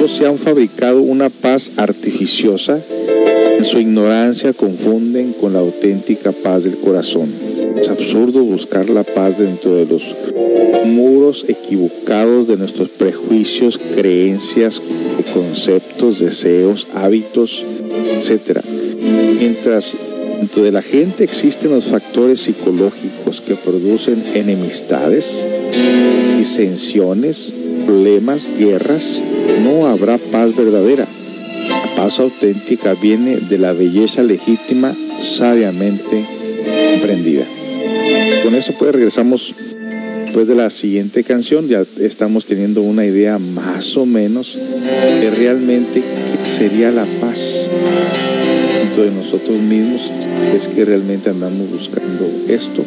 no 0.00 0.08
se 0.08 0.26
han 0.26 0.36
fabricado 0.36 1.00
una 1.00 1.30
paz 1.30 1.72
artificiosa, 1.76 2.80
en 3.62 3.68
su 3.68 3.78
ignorancia 3.78 4.52
confunden 4.52 5.34
con 5.34 5.52
la 5.52 5.60
auténtica 5.60 6.32
paz 6.32 6.64
del 6.64 6.78
corazón. 6.78 7.32
Es 7.80 7.88
absurdo 7.88 8.42
buscar 8.42 8.90
la 8.90 9.04
paz 9.04 9.38
dentro 9.38 9.76
de 9.76 9.86
los 9.86 10.02
muros 10.84 11.44
equivocados 11.46 12.48
de 12.48 12.56
nuestros 12.56 12.88
prejuicios, 12.88 13.78
creencias, 13.78 14.82
conceptos, 15.32 16.18
deseos, 16.18 16.88
hábitos, 16.96 17.64
etc. 18.16 18.58
Mientras 19.38 19.96
dentro 20.40 20.64
de 20.64 20.72
la 20.72 20.82
gente 20.82 21.22
existen 21.22 21.70
los 21.70 21.84
factores 21.84 22.40
psicológicos 22.40 23.40
que 23.40 23.54
producen 23.54 24.24
enemistades, 24.34 25.46
disensiones, 26.36 27.52
problemas, 27.86 28.48
guerras, 28.58 29.22
no 29.62 29.86
habrá 29.86 30.18
paz 30.18 30.56
verdadera. 30.56 31.06
Paz 32.02 32.18
auténtica 32.18 32.94
viene 32.94 33.36
de 33.36 33.58
la 33.58 33.72
belleza 33.72 34.24
legítima 34.24 34.92
sabiamente 35.20 36.24
comprendida. 36.90 37.44
Con 38.42 38.56
esto 38.56 38.72
pues 38.76 38.90
regresamos 38.90 39.54
después 40.24 40.48
de 40.48 40.56
la 40.56 40.68
siguiente 40.68 41.22
canción 41.22 41.68
ya 41.68 41.84
estamos 42.00 42.44
teniendo 42.44 42.82
una 42.82 43.06
idea 43.06 43.38
más 43.38 43.96
o 43.96 44.04
menos 44.04 44.58
de 45.20 45.30
realmente 45.30 46.02
qué 46.02 46.44
sería 46.44 46.90
la 46.90 47.06
paz 47.20 47.70
dentro 48.80 49.04
de 49.04 49.12
nosotros 49.12 49.56
mismos, 49.60 50.10
es 50.52 50.66
que 50.66 50.84
realmente 50.84 51.30
andamos 51.30 51.70
buscando 51.70 52.28
esto. 52.48 52.84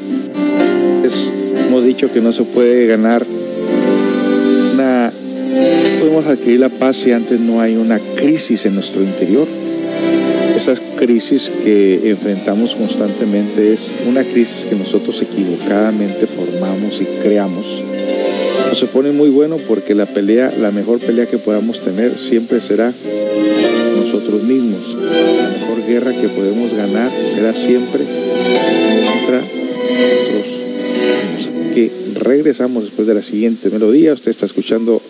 hemos 1.66 1.86
dicho 1.86 2.12
que 2.12 2.20
no 2.20 2.34
se 2.34 2.44
puede 2.44 2.86
ganar 2.88 3.26
podemos 6.16 6.40
adquirir 6.40 6.62
la 6.62 6.70
paz 6.70 6.96
si 6.96 7.12
antes 7.12 7.42
no 7.42 7.60
hay 7.60 7.76
una 7.76 8.00
crisis 8.16 8.66
en 8.66 8.76
nuestro 8.76 9.02
interior 9.04 9.46
esas 10.56 10.82
crisis 10.98 11.52
que 11.62 12.10
enfrentamos 12.10 12.74
constantemente 12.74 13.74
es 13.74 13.92
una 14.08 14.24
crisis 14.24 14.64
que 14.64 14.78
nosotros 14.78 15.22
equivocadamente 15.22 16.26
formamos 16.26 17.02
y 17.02 17.06
creamos. 17.22 17.84
se 18.74 18.86
pone 18.86 19.12
muy 19.12 19.30
bueno 19.30 19.58
porque 19.68 19.94
la 19.94 20.06
pelea, 20.06 20.54
la 20.58 20.72
mejor 20.72 21.00
pelea 21.00 21.26
que 21.26 21.38
podamos 21.38 21.82
tener 21.82 22.18
siempre 22.18 22.62
será 22.62 22.94
nosotros 23.98 24.44
mismos. 24.44 24.96
La 24.96 25.50
mejor 25.50 25.86
guerra 25.86 26.14
que 26.14 26.30
podemos 26.30 26.74
ganar 26.74 27.12
será 27.34 27.54
siempre 27.54 28.06
contra 28.06 29.42
nosotros. 30.22 30.64
Que 31.74 31.92
regresamos 32.22 32.86
después 32.86 33.06
de 33.06 33.16
la 33.16 33.22
siguiente 33.22 33.70
melodía. 33.70 34.14
Usted 34.14 34.32
está 34.32 34.46
escuchando 34.46 35.02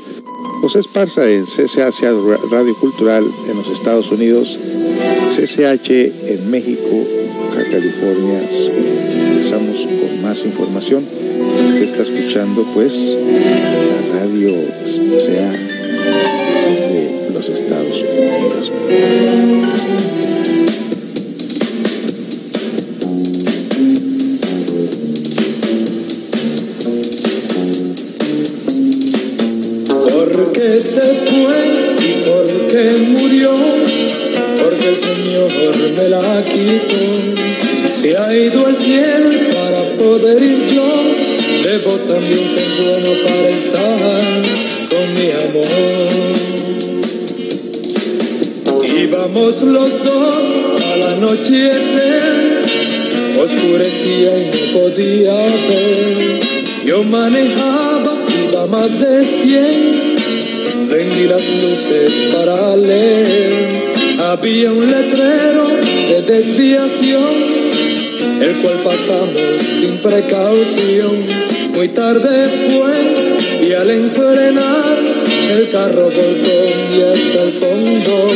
José 0.66 0.80
Esparza 0.80 1.30
en 1.30 1.46
CCAC 1.46 2.02
Radio 2.50 2.76
Cultural 2.80 3.24
en 3.48 3.56
los 3.56 3.70
Estados 3.70 4.12
Unidos 4.12 4.58
CCH 5.30 5.92
en 5.92 6.50
México, 6.50 7.06
California. 7.54 8.42
Regresamos 9.12 9.86
con 9.86 10.24
más 10.24 10.44
información. 10.44 11.06
que 11.78 11.84
está 11.84 12.02
escuchando 12.02 12.64
pues 12.74 12.96
la 12.98 14.20
radio 14.20 14.56
sea 15.20 15.52
desde 16.66 17.30
los 17.32 17.48
Estados 17.48 18.02
Unidos. 18.02 18.74
Se 30.86 31.02
fue 31.02 31.74
y 32.00 32.22
porque 32.24 32.92
murió, 33.08 33.54
porque 34.56 34.90
el 34.90 34.98
Señor 34.98 35.52
me 35.98 36.10
la 36.10 36.44
quitó. 36.44 37.02
Se 37.92 38.16
ha 38.16 38.32
ido 38.36 38.68
al 38.68 38.78
cielo 38.78 39.32
para 39.50 39.98
poder 39.98 40.42
ir 40.44 40.68
yo, 40.68 40.88
debo 41.64 41.94
también 42.02 42.48
ser 42.50 42.70
bueno 42.84 43.12
para 43.26 43.50
estar 43.50 43.98
con 44.92 45.14
mi 45.14 45.32
amor. 45.32 46.46
Íbamos 48.96 49.64
los 49.64 50.04
dos 50.04 50.46
al 50.94 51.04
anochecer, 51.16 52.62
oscurecía 53.42 54.38
y 54.38 54.52
no 54.52 54.80
podía 54.80 55.34
ver. 55.34 56.40
Yo 56.86 57.04
manejaba, 57.04 58.14
iba 58.48 58.68
más 58.68 59.00
de 59.00 59.26
cien, 59.26 60.05
prendí 61.16 61.28
las 61.28 61.50
luces 61.64 62.12
para 62.34 62.76
leer. 62.76 63.96
Había 64.20 64.72
un 64.72 64.92
letrero 64.92 65.68
de 66.08 66.22
desviación, 66.22 67.34
el 68.42 68.58
cual 68.58 68.80
pasamos 68.84 69.42
sin 69.80 69.98
precaución. 69.98 71.24
Muy 71.76 71.90
tarde 71.90 72.70
fue 72.70 73.68
y 73.68 73.74
al 73.74 73.90
enfrenar 73.90 75.02
el 75.52 75.70
carro 75.72 76.04
volcó 76.04 76.66
y 76.92 77.02
hasta 77.02 77.44
el 77.44 77.54
fondo 77.54 78.28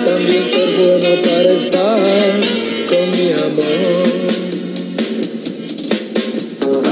también 0.04 0.46
ser 0.46 0.68
bueno 0.78 1.22
para 1.22 1.52
estar 1.52 1.98
con 2.88 3.10
mi 3.16 3.32
amor. 3.32 4.30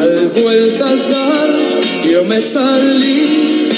Al 0.00 0.28
vueltas 0.28 1.08
dar, 1.10 1.58
yo 2.08 2.24
me 2.24 2.40
salí, 2.40 3.68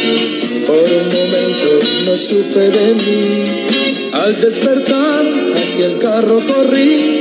por 0.67 0.77
un 0.77 1.07
momento 1.17 1.69
no 2.07 2.17
supe 2.17 2.61
de 2.61 2.95
mí. 2.95 3.45
Al 4.13 4.39
despertar, 4.39 5.25
hacia 5.55 5.87
el 5.87 5.99
carro 5.99 6.41
corrí 6.41 7.21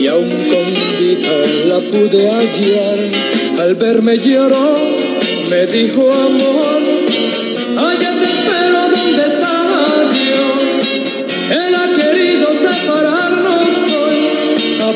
y 0.00 0.06
aún 0.08 0.28
con 0.28 0.66
vida 0.98 1.42
la 1.68 1.78
pude 1.78 2.28
hallar. 2.28 3.08
Al 3.60 3.74
verme 3.76 4.16
lloró, 4.18 4.74
me 5.48 5.66
dijo 5.66 6.12
amor, 6.12 6.73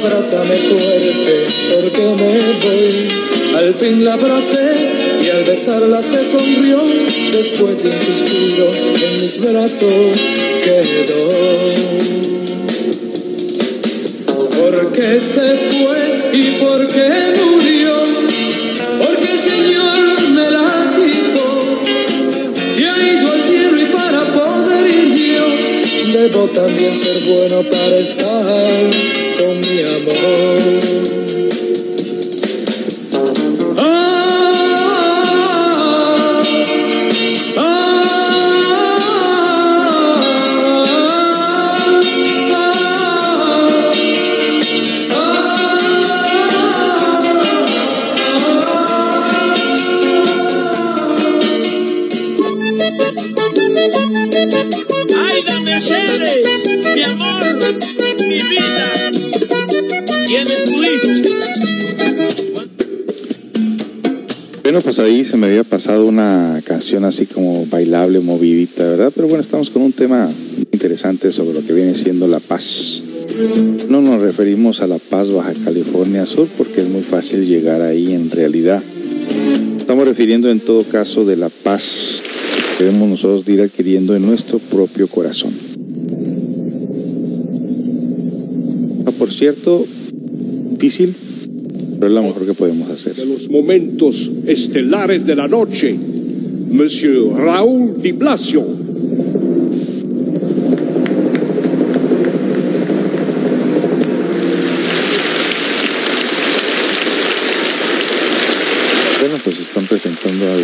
Abrázame 0.01 0.55
fuerte 0.55 1.45
porque 1.75 2.03
me 2.03 2.59
voy. 2.63 3.09
Al 3.57 3.75
fin 3.75 4.05
la 4.05 4.15
abracé 4.15 4.73
y 5.21 5.29
al 5.31 5.43
besarla 5.43 6.01
se 6.03 6.23
sonrió. 6.25 6.83
Después 7.33 7.83
de 7.83 7.91
un 7.91 7.99
suspiro 7.99 8.71
en 8.73 9.21
mis 9.21 9.41
brazos 9.41 10.17
quedó. 10.63 11.29
Porque 14.61 15.21
se 15.21 15.57
fue 15.71 16.17
y 16.33 16.43
porque 16.65 17.11
murió. 17.45 18.05
Porque 19.03 19.33
el 19.33 19.43
Señor 19.51 20.31
me 20.31 20.51
la 20.51 20.91
quitó. 20.97 21.61
Se 22.73 22.87
ha 22.87 23.15
ido 23.15 23.33
al 23.33 23.43
cielo 23.43 23.81
y 23.81 23.87
para 23.87 24.21
poder 24.33 24.87
ir 24.87 25.37
yo, 25.37 26.19
debo 26.21 26.47
también 26.51 26.97
ser 26.97 27.25
bueno 27.25 27.63
para 27.63 27.97
estar 27.97 29.28
amor. 29.99 30.98
Ahí 64.99 65.25
se 65.25 65.37
me 65.37 65.47
había 65.47 65.63
pasado 65.63 66.07
una 66.07 66.61
canción 66.65 67.05
así 67.05 67.27
como 67.27 67.65
bailable, 67.67 68.19
movidita, 68.19 68.83
¿verdad? 68.83 69.13
Pero 69.15 69.29
bueno, 69.29 69.41
estamos 69.41 69.71
con 69.71 69.83
un 69.83 69.93
tema 69.93 70.29
interesante 70.73 71.31
sobre 71.31 71.55
lo 71.55 71.65
que 71.65 71.73
viene 71.73 71.95
siendo 71.95 72.27
la 72.27 72.41
paz. 72.41 73.03
No 73.89 74.01
nos 74.01 74.21
referimos 74.21 74.81
a 74.81 74.89
la 74.89 74.99
paz 74.99 75.31
Baja 75.31 75.53
California 75.65 76.27
Sur 76.27 76.49
porque 76.59 76.81
es 76.81 76.89
muy 76.89 77.03
fácil 77.03 77.47
llegar 77.47 77.81
ahí 77.81 78.13
en 78.13 78.29
realidad. 78.29 78.83
Estamos 79.79 80.05
refiriendo 80.05 80.51
en 80.51 80.59
todo 80.59 80.83
caso 80.83 81.25
de 81.25 81.37
la 81.37 81.49
paz 81.49 82.21
que 82.77 82.85
debemos 82.85 83.09
nosotros 83.09 83.49
ir 83.49 83.61
adquiriendo 83.61 84.17
en 84.17 84.27
nuestro 84.27 84.59
propio 84.59 85.07
corazón. 85.07 85.53
Ah, 89.07 89.13
por 89.17 89.31
cierto, 89.31 89.87
difícil, 90.73 91.15
pero 91.99 92.09
es 92.09 92.15
lo 92.15 92.23
mejor 92.23 92.47
que 92.47 92.55
podemos 92.55 92.89
hacer. 92.91 93.15
de 93.15 93.27
los 93.27 93.51
momentos 93.51 94.31
estelares 94.47 95.27
de 95.27 95.35
la 95.35 95.49
noche, 95.49 95.97
Monsieur 96.71 97.35
Raúl 97.35 98.01
Di 98.01 98.13
Blasio. 98.13 98.63
Bueno, 109.21 109.39
pues 109.43 109.59
están 109.59 109.87
presentando 109.87 110.47
a, 110.47 110.55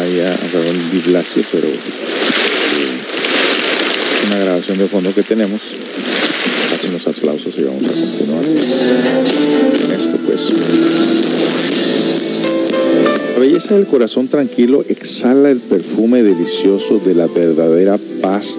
ahí 0.00 0.20
a 0.20 0.36
Raúl 0.52 0.90
Di 0.92 1.00
Blasio, 1.10 1.42
pero 1.50 1.66
eh, 1.66 1.74
una 4.28 4.38
grabación 4.38 4.78
de 4.78 4.86
fondo 4.86 5.12
que 5.14 5.22
tenemos. 5.22 5.60
Hacen 6.72 6.92
los 6.92 7.06
aplausos 7.06 7.54
y 7.56 7.62
vamos 7.62 7.84
a 7.84 7.88
continuar 7.88 8.44
con 8.44 9.73
esto, 9.94 10.16
pues. 10.26 10.52
La 13.34 13.40
belleza 13.40 13.74
del 13.74 13.86
corazón 13.86 14.28
tranquilo 14.28 14.84
exhala 14.88 15.50
el 15.50 15.58
perfume 15.58 16.22
delicioso 16.22 17.00
de 17.04 17.14
la 17.14 17.26
verdadera 17.26 17.98
paz 18.20 18.56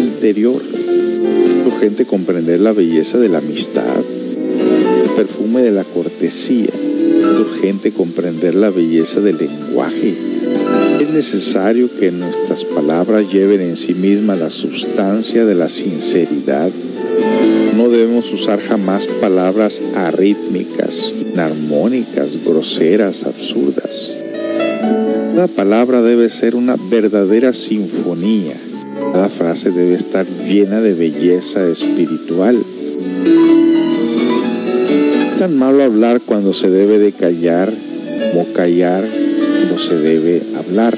interior. 0.00 0.60
Es 0.60 1.66
urgente 1.72 2.04
comprender 2.04 2.60
la 2.60 2.72
belleza 2.72 3.18
de 3.18 3.28
la 3.28 3.38
amistad, 3.38 3.84
el 5.04 5.10
perfume 5.16 5.62
de 5.62 5.70
la 5.70 5.84
cortesía. 5.84 6.70
Es 6.70 7.40
urgente 7.40 7.92
comprender 7.92 8.54
la 8.54 8.70
belleza 8.70 9.20
del 9.20 9.38
lenguaje. 9.38 10.14
Es 11.00 11.10
necesario 11.10 11.88
que 11.98 12.10
nuestras 12.10 12.64
palabras 12.64 13.30
lleven 13.32 13.60
en 13.60 13.76
sí 13.76 13.94
misma 13.94 14.36
la 14.36 14.50
sustancia 14.50 15.44
de 15.44 15.54
la 15.54 15.68
sinceridad. 15.68 16.70
No 17.80 17.88
debemos 17.88 18.30
usar 18.30 18.60
jamás 18.60 19.06
palabras 19.06 19.80
arrítmicas, 19.94 21.14
inarmónicas, 21.18 22.44
groseras, 22.44 23.24
absurdas. 23.24 24.18
Cada 25.34 25.48
palabra 25.48 26.02
debe 26.02 26.28
ser 26.28 26.56
una 26.56 26.76
verdadera 26.90 27.54
sinfonía. 27.54 28.52
Cada 29.14 29.30
frase 29.30 29.70
debe 29.70 29.94
estar 29.94 30.26
llena 30.46 30.82
de 30.82 30.92
belleza 30.92 31.66
espiritual. 31.70 32.58
Es 35.24 35.38
tan 35.38 35.56
malo 35.56 35.82
hablar 35.82 36.20
cuando 36.20 36.52
se 36.52 36.68
debe 36.68 36.98
de 36.98 37.12
callar, 37.12 37.72
como 38.30 38.44
callar 38.52 39.02
cuando 39.56 39.78
se 39.78 39.96
debe 39.96 40.42
hablar. 40.58 40.94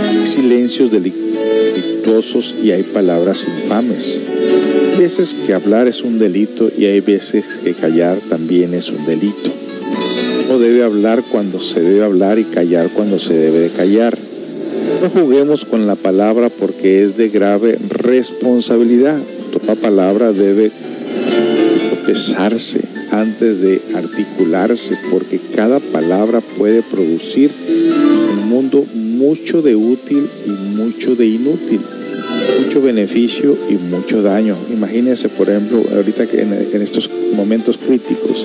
Hay 0.00 0.26
silencios 0.26 0.90
delictuosos 0.90 2.54
y 2.64 2.72
hay 2.72 2.84
palabras 2.84 3.46
infames. 3.46 4.45
Veces 4.98 5.44
que 5.46 5.52
hablar 5.52 5.86
es 5.88 6.02
un 6.02 6.18
delito 6.18 6.70
y 6.76 6.86
hay 6.86 7.00
veces 7.00 7.44
que 7.62 7.74
callar 7.74 8.16
también 8.30 8.72
es 8.72 8.88
un 8.88 9.04
delito. 9.04 9.50
Uno 10.46 10.58
debe 10.58 10.82
hablar 10.82 11.22
cuando 11.30 11.60
se 11.60 11.80
debe 11.80 12.02
hablar 12.02 12.38
y 12.38 12.44
callar 12.44 12.88
cuando 12.90 13.18
se 13.18 13.34
debe 13.34 13.60
de 13.60 13.70
callar. 13.70 14.16
No 15.02 15.10
juguemos 15.10 15.66
con 15.66 15.86
la 15.86 15.96
palabra 15.96 16.48
porque 16.48 17.04
es 17.04 17.16
de 17.16 17.28
grave 17.28 17.78
responsabilidad. 17.88 19.18
Toda 19.52 19.74
palabra 19.74 20.32
debe 20.32 20.70
pesarse 22.06 22.80
antes 23.10 23.60
de 23.60 23.80
articularse 23.94 24.96
porque 25.10 25.38
cada 25.54 25.78
palabra 25.78 26.40
puede 26.56 26.82
producir 26.82 27.50
en 27.68 28.38
un 28.38 28.48
mundo 28.48 28.84
mucho 28.94 29.60
de 29.60 29.76
útil 29.76 30.26
y 30.46 30.50
mucho 30.76 31.16
de 31.16 31.26
inútil, 31.26 31.80
mucho 32.64 32.82
beneficio 32.82 33.56
y 33.68 33.74
mucho 33.74 34.22
daño. 34.22 34.56
Imagínense, 34.72 35.28
por 35.28 35.48
ejemplo, 35.48 35.82
ahorita 35.94 36.26
que 36.26 36.42
en, 36.42 36.82
estos 36.82 37.10
momentos 37.34 37.78
críticos, 37.78 38.44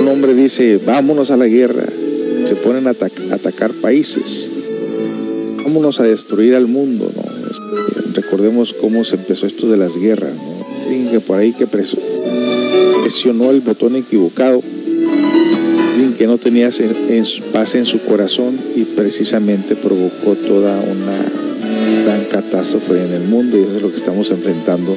un 0.00 0.08
hombre 0.08 0.34
dice, 0.34 0.80
vámonos 0.84 1.30
a 1.30 1.36
la 1.36 1.46
guerra, 1.46 1.84
se 2.44 2.54
ponen 2.56 2.86
a 2.86 2.90
atacar 2.90 3.72
países, 3.72 4.50
vámonos 5.64 6.00
a 6.00 6.04
destruir 6.04 6.54
al 6.54 6.66
mundo, 6.66 7.10
recordemos 8.14 8.72
cómo 8.74 9.04
se 9.04 9.16
empezó 9.16 9.46
esto 9.46 9.70
de 9.70 9.76
las 9.76 9.96
guerras, 9.96 10.34
¿no? 10.34 11.10
que 11.10 11.20
por 11.20 11.38
ahí 11.38 11.52
que 11.52 11.66
presionó 11.66 13.50
el 13.50 13.60
botón 13.60 13.96
equivocado, 13.96 14.62
que 16.18 16.26
no 16.26 16.38
tenía 16.38 16.70
paz 17.52 17.74
en 17.74 17.84
su 17.84 18.00
corazón 18.00 18.58
y 18.76 18.84
precisamente 18.84 19.76
provocó 19.76 20.34
toda 20.34 20.78
una 20.80 21.21
catástrofe 22.32 23.04
en 23.04 23.12
el 23.12 23.28
mundo 23.28 23.58
y 23.58 23.62
eso 23.62 23.76
es 23.76 23.82
lo 23.82 23.90
que 23.90 23.96
estamos 23.96 24.30
enfrentando 24.30 24.96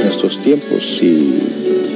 en 0.00 0.08
estos 0.08 0.38
tiempos. 0.38 0.98
Si 0.98 1.34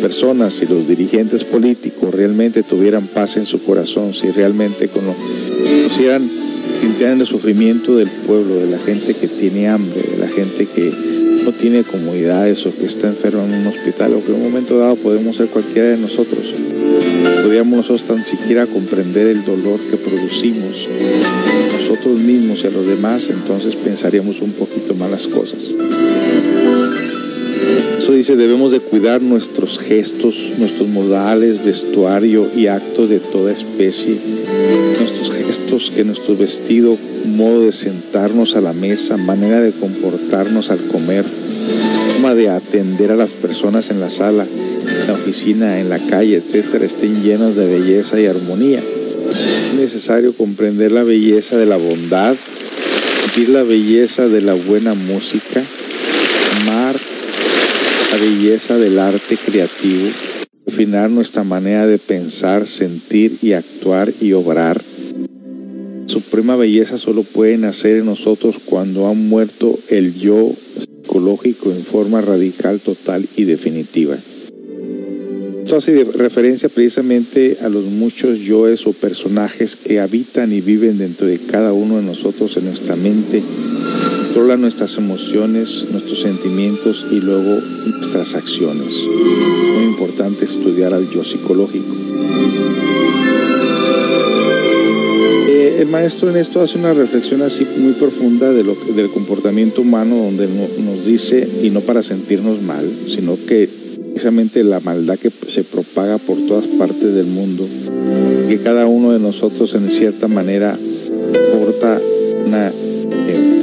personas, 0.02 0.52
si 0.52 0.66
los 0.66 0.86
dirigentes 0.86 1.42
políticos 1.44 2.14
realmente 2.14 2.62
tuvieran 2.62 3.06
paz 3.06 3.38
en 3.38 3.46
su 3.46 3.62
corazón, 3.64 4.12
si 4.12 4.30
realmente 4.30 4.88
conocieran, 4.88 6.28
sintieran 6.80 7.20
el 7.20 7.26
sufrimiento 7.26 7.96
del 7.96 8.08
pueblo, 8.08 8.56
de 8.56 8.66
la 8.66 8.78
gente 8.78 9.14
que 9.14 9.26
tiene 9.26 9.68
hambre, 9.68 10.02
de 10.02 10.18
la 10.18 10.28
gente 10.28 10.66
que 10.66 10.92
no 11.44 11.52
tiene 11.52 11.82
comodidades 11.82 12.66
o 12.66 12.76
que 12.76 12.84
está 12.84 13.08
enfermo 13.08 13.44
en 13.44 13.54
un 13.54 13.66
hospital 13.68 14.14
o 14.14 14.24
que 14.24 14.32
en 14.32 14.36
un 14.36 14.42
momento 14.44 14.78
dado 14.78 14.96
podemos 14.96 15.36
ser 15.36 15.46
cualquiera 15.48 15.88
de 15.88 15.96
nosotros. 15.96 16.54
Podríamos 17.42 17.78
nosotros 17.78 18.02
tan 18.04 18.24
siquiera 18.24 18.66
comprender 18.66 19.28
el 19.28 19.44
dolor 19.44 19.80
que 19.90 19.96
producimos 19.96 20.88
nosotros 21.92 22.20
mismos 22.20 22.64
y 22.64 22.68
a 22.68 22.70
los 22.70 22.86
demás, 22.86 23.28
entonces 23.28 23.76
pensaríamos 23.76 24.40
un 24.40 24.52
poquito 24.52 24.94
más 24.94 25.10
las 25.10 25.26
cosas. 25.26 25.74
Eso 27.98 28.12
dice, 28.12 28.34
debemos 28.34 28.72
de 28.72 28.80
cuidar 28.80 29.20
nuestros 29.20 29.78
gestos, 29.78 30.34
nuestros 30.56 30.88
modales, 30.88 31.62
vestuario 31.62 32.48
y 32.56 32.68
actos 32.68 33.10
de 33.10 33.18
toda 33.20 33.52
especie, 33.52 34.16
nuestros 34.98 35.32
gestos, 35.32 35.90
que 35.94 36.02
nuestro 36.04 36.34
vestido, 36.34 36.96
modo 37.26 37.60
de 37.60 37.72
sentarnos 37.72 38.56
a 38.56 38.62
la 38.62 38.72
mesa, 38.72 39.18
manera 39.18 39.60
de 39.60 39.72
comportarnos 39.72 40.70
al 40.70 40.78
comer, 40.78 41.26
forma 42.14 42.34
de 42.34 42.48
atender 42.48 43.12
a 43.12 43.16
las 43.16 43.32
personas 43.32 43.90
en 43.90 44.00
la 44.00 44.08
sala, 44.08 44.46
en 44.46 45.06
la 45.08 45.12
oficina, 45.12 45.78
en 45.78 45.90
la 45.90 45.98
calle, 45.98 46.36
etcétera, 46.36 46.86
estén 46.86 47.22
llenos 47.22 47.54
de 47.54 47.66
belleza 47.66 48.18
y 48.18 48.24
armonía. 48.24 48.80
Es 49.82 49.94
necesario 49.94 50.32
comprender 50.32 50.92
la 50.92 51.02
belleza 51.02 51.56
de 51.56 51.66
la 51.66 51.76
bondad, 51.76 52.36
sentir 53.20 53.48
la 53.48 53.64
belleza 53.64 54.28
de 54.28 54.40
la 54.40 54.54
buena 54.54 54.94
música, 54.94 55.64
amar 56.60 56.94
la 58.12 58.16
belleza 58.16 58.78
del 58.78 59.00
arte 59.00 59.36
creativo, 59.36 60.08
refinar 60.66 61.10
nuestra 61.10 61.42
manera 61.42 61.84
de 61.88 61.98
pensar, 61.98 62.68
sentir 62.68 63.38
y 63.42 63.54
actuar 63.54 64.12
y 64.20 64.34
obrar. 64.34 64.80
Suprema 66.06 66.54
belleza 66.54 66.96
solo 66.96 67.24
puede 67.24 67.58
nacer 67.58 67.96
en 67.96 68.06
nosotros 68.06 68.58
cuando 68.64 69.08
ha 69.08 69.14
muerto 69.14 69.76
el 69.88 70.14
yo 70.14 70.52
psicológico 70.78 71.72
en 71.72 71.82
forma 71.82 72.20
radical, 72.20 72.78
total 72.78 73.26
y 73.36 73.46
definitiva. 73.46 74.16
Esto 75.72 75.90
hace 75.90 76.04
referencia 76.04 76.68
precisamente 76.68 77.56
a 77.62 77.70
los 77.70 77.84
muchos 77.84 78.40
yoes 78.40 78.86
o 78.86 78.92
personajes 78.92 79.74
que 79.74 80.00
habitan 80.00 80.52
y 80.52 80.60
viven 80.60 80.98
dentro 80.98 81.26
de 81.26 81.38
cada 81.38 81.72
uno 81.72 81.96
de 81.96 82.02
nosotros 82.02 82.58
en 82.58 82.66
nuestra 82.66 82.94
mente 82.94 83.42
controla 84.34 84.58
nuestras 84.58 84.98
emociones, 84.98 85.86
nuestros 85.90 86.20
sentimientos 86.20 87.06
y 87.10 87.20
luego 87.20 87.58
nuestras 87.86 88.34
acciones. 88.34 88.92
Muy 89.74 89.84
importante 89.84 90.44
estudiar 90.44 90.92
al 90.92 91.08
yo 91.10 91.24
psicológico. 91.24 91.94
Eh, 95.48 95.76
el 95.80 95.86
maestro 95.86 96.28
en 96.28 96.36
esto 96.36 96.60
hace 96.60 96.76
una 96.76 96.92
reflexión 96.92 97.40
así 97.40 97.66
muy 97.78 97.94
profunda 97.94 98.52
de 98.52 98.62
lo, 98.62 98.74
del 98.94 99.08
comportamiento 99.08 99.80
humano 99.80 100.16
donde 100.16 100.48
nos 100.48 101.06
dice, 101.06 101.48
y 101.62 101.70
no 101.70 101.80
para 101.80 102.02
sentirnos 102.02 102.60
mal, 102.60 102.86
sino 103.06 103.38
que 103.46 103.81
precisamente 104.22 104.62
la 104.62 104.78
maldad 104.78 105.18
que 105.18 105.32
se 105.48 105.64
propaga 105.64 106.16
por 106.16 106.36
todas 106.46 106.68
partes 106.78 107.12
del 107.12 107.26
mundo, 107.26 107.66
que 108.48 108.58
cada 108.58 108.86
uno 108.86 109.10
de 109.10 109.18
nosotros 109.18 109.74
en 109.74 109.90
cierta 109.90 110.28
manera 110.28 110.78
porta 111.52 112.00
una 112.46 112.70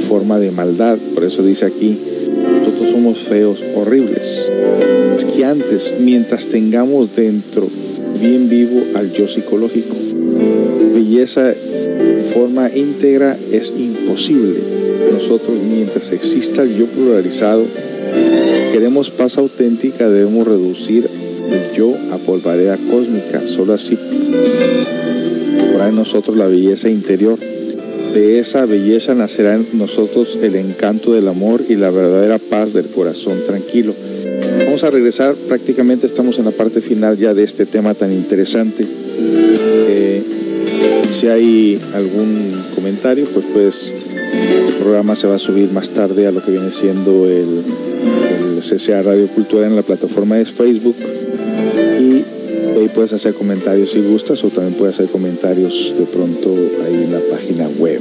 forma 0.06 0.38
de 0.38 0.50
maldad. 0.50 0.98
Por 1.14 1.24
eso 1.24 1.42
dice 1.42 1.64
aquí, 1.64 1.96
nosotros 2.58 2.90
somos 2.90 3.20
feos, 3.20 3.58
horribles. 3.74 4.52
Es 5.16 5.24
que 5.24 5.46
antes, 5.46 5.94
mientras 5.98 6.48
tengamos 6.48 7.16
dentro 7.16 7.66
bien 8.20 8.50
vivo 8.50 8.82
al 8.96 9.10
yo 9.14 9.28
psicológico, 9.28 9.96
belleza 10.92 11.54
en 11.54 12.20
forma 12.34 12.68
íntegra 12.68 13.34
es 13.50 13.72
imposible. 13.78 14.58
Nosotros, 15.10 15.56
mientras 15.70 16.12
exista 16.12 16.64
el 16.64 16.76
yo 16.76 16.84
pluralizado, 16.84 17.64
queremos 18.72 19.10
paz 19.10 19.38
auténtica, 19.38 20.08
debemos 20.08 20.46
reducir 20.46 21.08
el 21.50 21.76
yo 21.76 21.94
a 22.12 22.18
polvareda 22.18 22.76
cósmica. 22.90 23.40
Solo 23.46 23.74
así 23.74 23.96
por 25.72 25.88
en 25.88 25.96
nosotros 25.96 26.36
la 26.36 26.46
belleza 26.46 26.88
interior 26.88 27.38
de 28.12 28.38
esa 28.38 28.66
belleza 28.66 29.14
nacerá 29.14 29.54
en 29.54 29.66
nosotros 29.74 30.36
el 30.42 30.56
encanto 30.56 31.12
del 31.12 31.28
amor 31.28 31.62
y 31.68 31.76
la 31.76 31.90
verdadera 31.90 32.38
paz 32.38 32.72
del 32.72 32.86
corazón 32.86 33.38
tranquilo. 33.46 33.94
Vamos 34.64 34.82
a 34.84 34.90
regresar, 34.90 35.34
prácticamente 35.34 36.06
estamos 36.06 36.38
en 36.38 36.44
la 36.44 36.50
parte 36.50 36.80
final 36.80 37.16
ya 37.16 37.34
de 37.34 37.44
este 37.44 37.66
tema 37.66 37.94
tan 37.94 38.12
interesante. 38.12 38.84
Eh, 39.88 40.22
si 41.10 41.28
hay 41.28 41.80
algún 41.94 42.52
comentario, 42.74 43.26
pues 43.32 43.46
pues 43.52 43.94
este 44.60 44.72
programa 44.80 45.14
se 45.14 45.26
va 45.26 45.36
a 45.36 45.38
subir 45.38 45.70
más 45.72 45.90
tarde 45.90 46.26
a 46.26 46.32
lo 46.32 46.44
que 46.44 46.52
viene 46.52 46.70
siendo 46.70 47.26
el, 47.26 47.62
CCA 48.60 49.02
Radio 49.02 49.26
Cultura 49.28 49.66
en 49.66 49.76
la 49.76 49.82
plataforma 49.82 50.36
de 50.36 50.44
Facebook 50.44 50.96
y 51.98 52.24
ahí 52.78 52.90
puedes 52.94 53.12
hacer 53.12 53.34
comentarios 53.34 53.90
si 53.90 54.00
gustas 54.00 54.42
o 54.44 54.48
también 54.48 54.74
puedes 54.74 54.96
hacer 54.96 55.10
comentarios 55.10 55.94
de 55.98 56.04
pronto 56.06 56.54
ahí 56.84 57.04
en 57.04 57.12
la 57.12 57.20
página 57.30 57.68
web. 57.78 58.00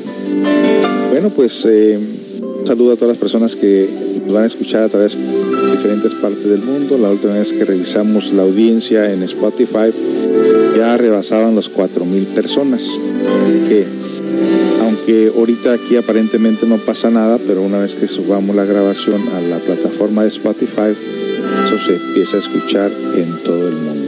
Bueno, 1.09 1.29
pues 1.29 1.65
eh, 1.65 1.97
un 2.41 2.67
saludo 2.67 2.93
a 2.93 2.95
todas 2.95 3.09
las 3.09 3.17
personas 3.17 3.55
que 3.55 3.89
nos 4.25 4.33
van 4.33 4.43
a 4.43 4.47
escuchar 4.47 4.83
a 4.83 4.89
través 4.89 5.17
de 5.17 5.71
diferentes 5.71 6.13
partes 6.15 6.45
del 6.45 6.61
mundo. 6.61 6.97
La 6.97 7.09
última 7.09 7.33
vez 7.33 7.51
que 7.51 7.65
revisamos 7.65 8.31
la 8.31 8.43
audiencia 8.43 9.11
en 9.11 9.23
Spotify 9.23 9.91
ya 10.77 10.95
rebasaban 10.97 11.55
los 11.55 11.71
4.000 11.71 12.25
personas. 12.27 12.87
Que 13.67 13.98
aunque 15.09 15.35
ahorita 15.35 15.73
aquí 15.73 15.95
aparentemente 15.95 16.67
no 16.67 16.77
pasa 16.77 17.09
nada, 17.09 17.39
pero 17.47 17.61
una 17.63 17.79
vez 17.79 17.95
que 17.95 18.07
subamos 18.07 18.55
la 18.55 18.65
grabación 18.65 19.19
a 19.35 19.41
la 19.41 19.57
plataforma 19.57 20.21
de 20.21 20.27
Spotify, 20.27 20.93
eso 21.63 21.79
se 21.79 21.95
empieza 21.95 22.37
a 22.37 22.39
escuchar 22.39 22.91
en 23.15 23.43
todo 23.43 23.67
el 23.67 23.75
mundo. 23.75 24.07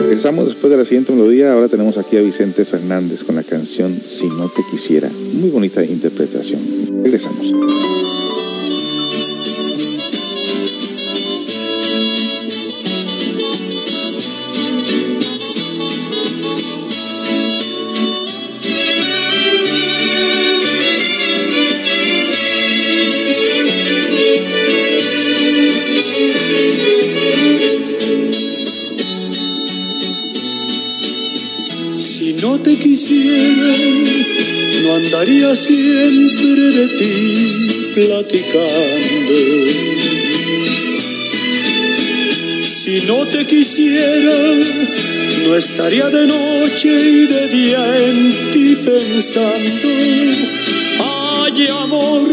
Regresamos 0.00 0.46
después 0.46 0.70
de 0.70 0.78
la 0.78 0.84
siguiente 0.84 1.12
melodía. 1.12 1.52
Ahora 1.52 1.68
tenemos 1.68 1.98
aquí 1.98 2.16
a 2.16 2.22
Vicente 2.22 2.64
Fernández 2.64 3.22
con 3.22 3.36
la 3.36 3.42
canción 3.42 3.98
Si 4.02 4.26
no 4.26 4.48
te 4.48 4.62
quisiera. 4.70 5.10
Muy 5.34 5.50
bonita 5.50 5.84
interpretación. 5.84 6.60
Regresamos. 7.02 7.52
Siempre 35.54 36.62
de 36.78 36.88
ti 36.98 37.92
platicando. 37.94 39.34
Si 42.62 43.02
no 43.06 43.26
te 43.26 43.46
quisiera, 43.46 44.34
no 45.44 45.56
estaría 45.56 46.08
de 46.08 46.26
noche 46.26 46.88
y 46.88 47.26
de 47.26 47.48
día 47.48 47.82
en 47.98 48.50
ti 48.52 48.76
pensando. 48.76 49.88
Ay, 51.00 51.66
amor, 51.82 52.28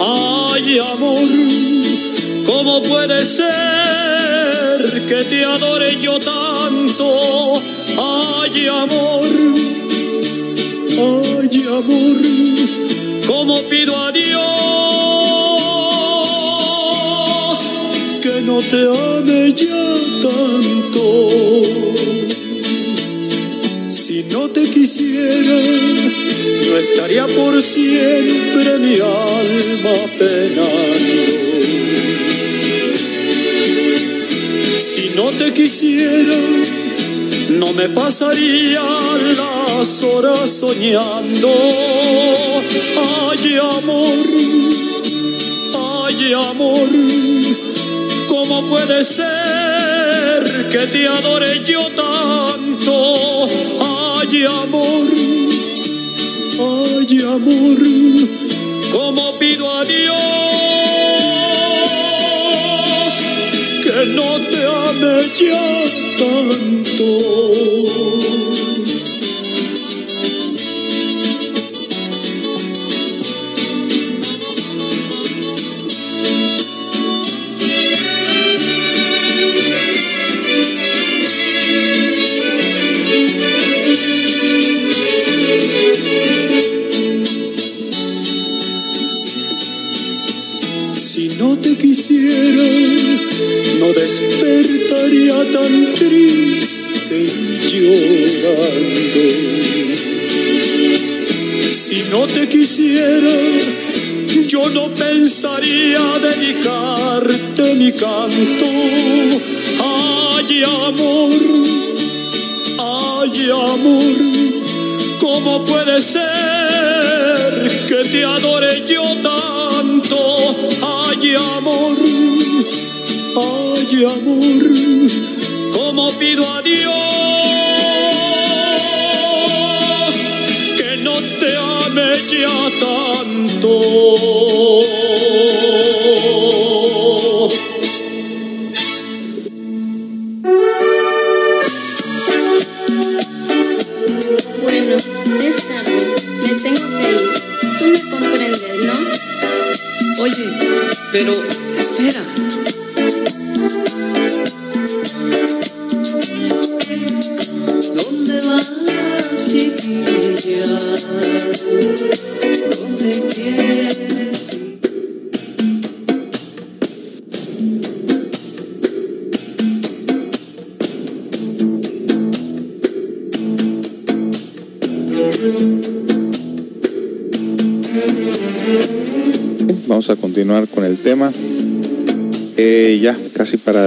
ay, 0.00 0.78
amor, 0.78 1.28
¿cómo 2.46 2.82
puede 2.82 3.24
ser 3.24 3.46
que 5.08 5.24
te 5.24 5.44
adore 5.44 5.96
yo 6.00 6.18
tanto? 6.18 7.52
Ay, 7.98 8.66
amor, 8.66 9.24
ay, 10.98 11.25
amor, 11.54 12.16
¿cómo 13.26 13.60
pido 13.70 13.96
a 13.96 14.10
Dios 14.10 14.32
que 18.20 18.40
no 18.42 18.58
te 18.60 18.88
ame 19.14 19.52
ya 19.52 19.94
tanto? 20.22 21.04
Si 23.86 24.24
no 24.24 24.48
te 24.48 24.62
quisiera, 24.64 25.60
no 26.68 26.76
estaría 26.78 27.26
por 27.28 27.62
siempre 27.62 28.78
mi 28.78 28.94
alma 28.94 29.94
penando. 30.18 30.66
Si 34.94 35.10
no 35.14 35.30
te 35.30 35.52
quisiera, 35.52 36.36
no 37.58 37.72
me 37.72 37.88
pasaría 37.88 38.82
las 38.82 40.02
horas 40.02 40.50
soñando. 40.60 41.48
Ay, 43.30 43.56
amor, 43.56 44.26
ay, 46.04 46.32
amor, 46.32 46.88
¿cómo 48.28 48.64
puede 48.66 49.04
ser 49.04 50.42
que 50.70 50.86
te 50.86 51.08
adore 51.08 51.64
yo 51.64 51.80
tanto? 51.90 53.46
Ay, 53.80 54.44
amor, 54.44 55.06
ay, 56.60 57.22
amor, 57.22 57.78
¿cómo 58.92 59.38
pido 59.38 59.72
a 59.78 59.84
Dios 59.84 60.16
que 63.82 64.06
no 64.14 64.40
te 64.50 64.66
ame 64.66 65.32
ya 65.38 65.85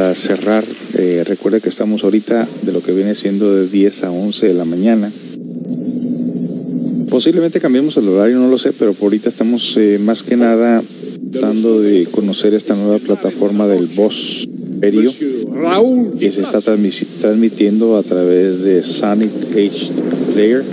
para 0.09 0.19
cerrar, 0.19 0.65
eh, 0.95 1.23
recuerde 1.23 1.61
que 1.61 1.69
estamos 1.69 2.03
ahorita 2.03 2.47
de 2.63 2.71
lo 2.71 2.81
que 2.81 2.93
viene 2.93 3.13
siendo 3.13 3.53
de 3.53 3.67
10 3.67 4.05
a 4.05 4.11
11 4.11 4.47
de 4.47 4.53
la 4.55 4.65
mañana. 4.65 5.11
Posiblemente 7.11 7.59
cambiemos 7.59 7.95
el 7.97 8.09
horario, 8.09 8.39
no 8.39 8.49
lo 8.49 8.57
sé, 8.57 8.73
pero 8.73 8.93
por 8.93 9.03
ahorita 9.03 9.29
estamos 9.29 9.77
eh, 9.77 9.99
más 10.01 10.23
que 10.23 10.35
nada 10.35 10.81
tratando 11.31 11.79
de 11.79 12.07
conocer 12.09 12.55
esta 12.55 12.73
nueva 12.73 12.97
plataforma 12.97 13.67
del 13.67 13.85
Voz 13.85 14.49
Perio 14.79 15.11
que 16.17 16.31
se 16.31 16.41
está 16.41 16.59
transmitiendo 16.59 17.95
a 17.95 18.01
través 18.01 18.63
de 18.63 18.81
Sonic 18.81 19.31
H 19.51 19.91
Player 20.33 20.63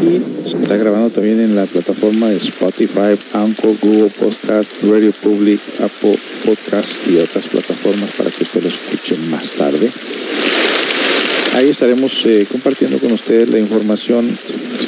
y 0.00 0.48
se 0.48 0.56
está 0.58 0.76
grabando 0.76 1.10
también 1.10 1.40
en 1.40 1.56
la 1.56 1.66
plataforma 1.66 2.30
de 2.30 2.36
Spotify, 2.36 3.18
Anchor, 3.32 3.74
Google 3.82 4.12
Podcast, 4.16 4.70
Radio 4.84 5.12
Public, 5.24 5.58
Apple 5.80 6.20
Podcast 6.44 6.92
y 7.08 7.16
otras 7.18 7.46
plataformas 7.46 8.10
para 8.12 8.30
que 8.30 8.42
usted 8.42 8.62
lo 8.62 8.68
escuche 8.68 9.16
más 9.30 9.52
tarde. 9.52 9.90
Ahí 11.54 11.68
estaremos 11.68 12.24
eh, 12.26 12.46
compartiendo 12.50 12.98
con 12.98 13.12
ustedes 13.12 13.48
la 13.48 13.58
información 13.58 14.26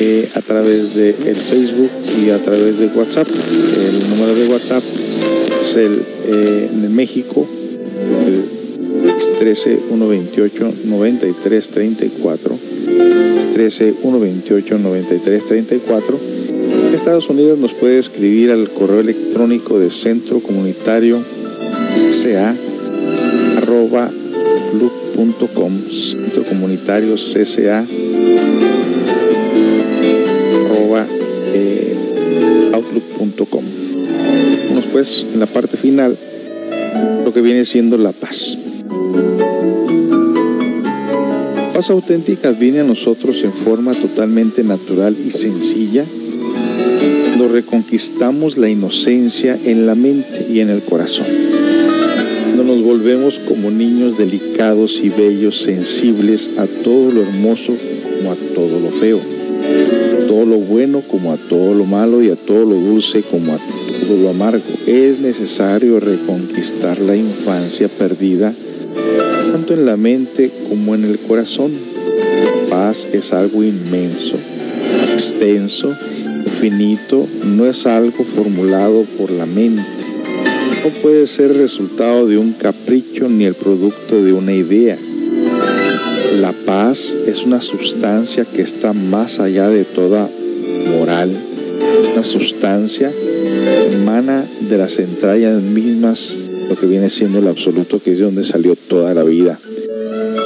eh, 0.01 0.29
a 0.35 0.43
través 0.43 0.95
de 0.95 1.11
el 1.11 1.37
Facebook 1.37 1.91
y 2.21 2.31
a 2.31 2.39
través 2.39 2.79
de 2.79 2.87
WhatsApp. 2.89 3.29
El 3.29 4.11
número 4.11 4.35
de 4.35 4.49
WhatsApp 4.49 4.83
es 5.61 5.77
el 5.77 6.03
eh, 6.27 6.71
en 6.73 6.95
México, 6.95 7.47
el 8.27 8.45
13 9.39 9.79
128 9.89 10.75
93 10.85 11.69
34 11.69 12.59
13 13.55 13.93
128 13.93 14.79
93 14.79 15.47
34 15.47 16.21
en 16.87 16.95
Estados 16.95 17.29
Unidos 17.29 17.59
nos 17.59 17.73
puede 17.75 17.99
escribir 17.99 18.51
al 18.51 18.71
correo 18.71 19.01
electrónico 19.01 19.79
de 19.79 19.91
centro 19.91 20.41
comunitario 20.41 21.19
ca 22.23 22.55
arroba 23.59 24.11
comunitario 26.49 27.17
cca 27.17 27.85
arroba 30.65 31.07
eh, 31.55 31.97
outlook.com 32.73 33.65
pues 34.93 35.27
en 35.35 35.41
la 35.41 35.47
parte 35.47 35.77
final 35.77 36.17
lo 37.25 37.33
que 37.33 37.41
viene 37.43 37.65
siendo 37.65 37.99
la 37.99 38.13
paz 38.13 38.57
paz 41.75 41.91
auténtica 41.91 42.53
viene 42.53 42.81
a 42.81 42.85
nosotros 42.85 43.43
en 43.45 43.53
forma 43.53 43.93
totalmente 43.93 44.65
natural 44.65 45.15
y 45.27 45.31
sencilla 45.31 46.05
cuando 47.37 47.53
reconquistamos 47.53 48.57
la 48.57 48.71
inocencia 48.71 49.59
en 49.63 49.85
la 49.85 49.95
mente 49.95 50.47
y 50.51 50.61
en 50.61 50.71
el 50.71 50.81
corazón. 50.81 51.46
Volvemos 52.87 53.41
como 53.49 53.73
niños 53.73 54.17
delicados 54.17 55.01
y 55.03 55.09
bellos, 55.09 55.61
sensibles 55.61 56.57
a 56.57 56.69
todo 56.85 57.11
lo 57.11 57.23
hermoso 57.23 57.75
como 58.17 58.31
a 58.31 58.37
todo 58.55 58.79
lo 58.79 58.91
feo, 58.91 59.19
todo 60.29 60.47
lo 60.47 60.59
bueno 60.59 61.01
como 61.01 61.33
a 61.33 61.37
todo 61.37 61.75
lo 61.75 61.85
malo 61.85 62.23
y 62.23 62.31
a 62.31 62.37
todo 62.37 62.65
lo 62.65 62.77
dulce 62.77 63.23
como 63.23 63.55
a 63.55 63.57
todo 63.57 64.17
lo 64.23 64.31
amargo. 64.31 64.63
Es 64.87 65.19
necesario 65.19 65.99
reconquistar 65.99 67.01
la 67.01 67.17
infancia 67.17 67.89
perdida 67.89 68.55
tanto 69.51 69.75
en 69.75 69.85
la 69.85 69.97
mente 69.97 70.53
como 70.69 70.95
en 70.95 71.07
el 71.07 71.19
corazón. 71.19 71.73
Paz 72.71 73.09
es 73.13 73.33
algo 73.33 73.65
inmenso, 73.65 74.37
extenso, 75.13 75.93
infinito, 76.45 77.27
no 77.47 77.67
es 77.67 77.85
algo 77.85 78.23
formulado 78.23 79.03
por 79.19 79.33
la 79.33 79.45
mente. 79.45 79.96
No 80.87 80.93
puede 81.03 81.27
ser 81.27 81.53
resultado 81.53 82.29
de 82.29 82.39
un 82.39 82.53
capricho 82.53 83.29
ni 83.29 83.45
el 83.45 83.55
producto 83.55 84.23
de 84.23 84.33
una 84.33 84.53
idea. 84.53 84.97
La 86.41 86.53
paz 86.65 87.13
es 87.27 87.43
una 87.43 87.61
sustancia 87.61 88.45
que 88.45 88.63
está 88.63 88.93
más 88.93 89.41
allá 89.41 89.69
de 89.69 89.83
toda 89.83 90.31
moral, 90.97 91.37
una 92.13 92.23
sustancia 92.23 93.11
que 93.11 93.95
emana 93.97 94.47
de 94.71 94.79
las 94.79 95.01
entrañas 95.01 95.61
mismas, 95.61 96.37
lo 96.69 96.77
que 96.77 96.87
viene 96.87 97.11
siendo 97.11 97.41
el 97.41 97.49
absoluto, 97.49 98.01
que 98.01 98.13
es 98.13 98.19
de 98.19 98.25
donde 98.25 98.45
salió 98.45 98.77
toda 98.77 99.13
la 99.13 99.25
vida. 99.25 99.59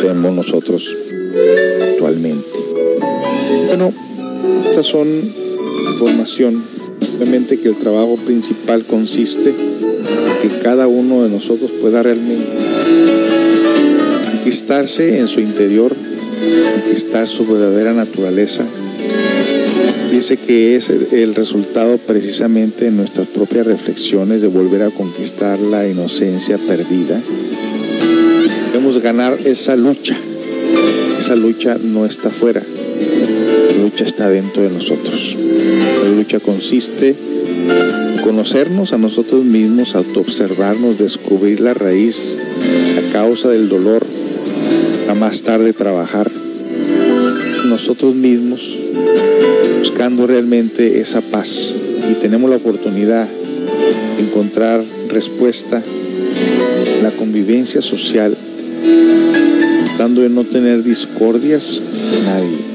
Tenemos 0.01 0.34
nosotros 0.34 0.97
actualmente. 1.82 2.59
Bueno, 3.66 3.93
estas 4.64 4.86
son 4.86 5.07
información. 5.93 6.64
Obviamente 7.18 7.59
que 7.59 7.68
el 7.68 7.76
trabajo 7.76 8.16
principal 8.24 8.86
consiste 8.86 9.53
que 10.41 10.49
cada 10.62 10.86
uno 10.86 11.22
de 11.22 11.30
nosotros 11.30 11.70
pueda 11.80 12.03
realmente 12.03 12.57
conquistarse 14.30 15.18
en 15.18 15.28
su 15.28 15.41
interior, 15.41 15.95
conquistar 16.74 17.28
su 17.28 17.47
verdadera 17.47 17.93
naturaleza. 17.93 18.64
Dice 20.11 20.36
que 20.36 20.76
es 20.76 20.91
el 20.91 21.34
resultado 21.34 21.99
precisamente 21.99 22.86
de 22.86 22.91
nuestras 22.91 23.28
propias 23.28 23.66
reflexiones 23.66 24.43
de 24.43 24.49
volver 24.49 24.82
a 24.82 24.91
conquistar 24.91 25.59
la 25.61 25.86
inocencia 25.86 26.59
perdida. 26.59 27.20
Debemos 28.72 28.99
ganar 28.99 29.38
esa 29.45 29.76
lucha. 29.76 30.16
Esa 31.18 31.36
lucha 31.36 31.76
no 31.82 32.07
está 32.07 32.30
fuera, 32.30 32.62
la 32.62 33.82
lucha 33.82 34.05
está 34.05 34.30
dentro 34.30 34.62
de 34.62 34.70
nosotros. 34.70 35.36
La 36.03 36.09
lucha 36.09 36.41
consiste 36.41 37.11
en 37.11 37.39
conocernos 38.23 38.93
a 38.93 38.99
nosotros 38.99 39.45
mismos, 39.45 39.95
autoobservarnos, 39.95 40.99
descubrir 40.99 41.61
la 41.61 41.75
raíz, 41.75 42.37
la 42.95 43.13
causa 43.13 43.49
del 43.49 43.69
dolor, 43.69 44.07
a 45.09 45.15
más 45.15 45.43
tarde 45.43 45.73
trabajar 45.73 46.31
nosotros 47.69 48.15
mismos, 48.15 48.77
buscando 49.79 50.27
realmente 50.27 51.01
esa 51.01 51.21
paz. 51.21 51.75
Y 52.11 52.15
tenemos 52.15 52.51
la 52.51 52.57
oportunidad 52.57 53.29
de 54.17 54.23
encontrar 54.23 54.83
respuesta 55.09 55.83
en 56.97 57.03
la 57.03 57.11
convivencia 57.13 57.83
social, 57.83 58.37
tratando 59.87 60.23
de 60.23 60.29
no 60.29 60.45
tener 60.45 60.83
discordias 60.83 61.81
con 62.11 62.25
nadie 62.27 62.71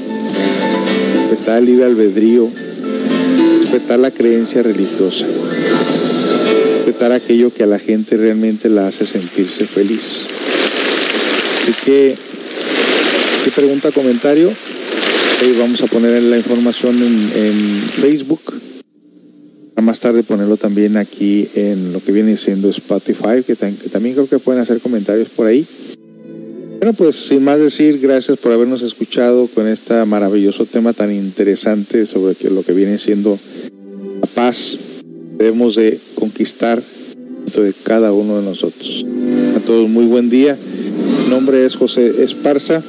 respetar 1.25 1.59
el 1.59 1.65
libre 1.65 1.85
albedrío, 1.85 2.49
respetar 3.85 3.99
la 3.99 4.09
creencia 4.09 4.63
religiosa, 4.63 5.27
respetar 6.77 7.11
aquello 7.11 7.53
que 7.53 7.61
a 7.61 7.67
la 7.67 7.77
gente 7.77 8.17
realmente 8.17 8.67
la 8.67 8.87
hace 8.87 9.05
sentirse 9.05 9.67
feliz. 9.67 10.25
Así 11.61 11.71
que, 11.85 12.15
¿qué 13.43 13.51
pregunta, 13.51 13.91
comentario? 13.91 14.51
Ahí 15.39 15.55
vamos 15.59 15.83
a 15.83 15.85
poner 15.85 16.23
la 16.23 16.35
información 16.35 16.95
en, 16.97 17.31
en 17.35 17.81
Facebook. 18.01 18.41
Más 19.79 19.99
tarde 19.99 20.23
ponerlo 20.23 20.57
también 20.57 20.97
aquí 20.97 21.47
en 21.53 21.93
lo 21.93 21.99
que 21.99 22.11
viene 22.11 22.37
siendo 22.37 22.69
Spotify, 22.69 23.43
que, 23.45 23.55
que 23.55 23.89
también 23.91 24.15
creo 24.15 24.27
que 24.27 24.39
pueden 24.39 24.63
hacer 24.63 24.79
comentarios 24.79 25.29
por 25.29 25.45
ahí. 25.45 25.63
Bueno, 26.79 26.93
pues 26.93 27.15
sin 27.17 27.43
más 27.43 27.59
decir, 27.59 27.99
gracias 27.99 28.39
por 28.39 28.51
habernos 28.51 28.81
escuchado 28.81 29.45
con 29.45 29.67
este 29.67 29.93
maravilloso 30.05 30.65
tema 30.65 30.91
tan 30.91 31.13
interesante 31.13 32.07
sobre 32.07 32.35
lo 32.49 32.63
que 32.63 32.73
viene 32.73 32.97
siendo 32.97 33.37
paz. 34.35 34.77
Debemos 35.37 35.75
de 35.75 35.97
conquistar 36.15 36.81
dentro 37.45 37.63
de 37.63 37.73
cada 37.83 38.11
uno 38.11 38.39
de 38.39 38.45
nosotros. 38.45 39.05
A 39.55 39.59
todos 39.61 39.89
muy 39.89 40.05
buen 40.05 40.29
día. 40.29 40.57
Mi 41.23 41.29
nombre 41.29 41.65
es 41.65 41.75
José 41.75 42.23
Esparza 42.23 42.83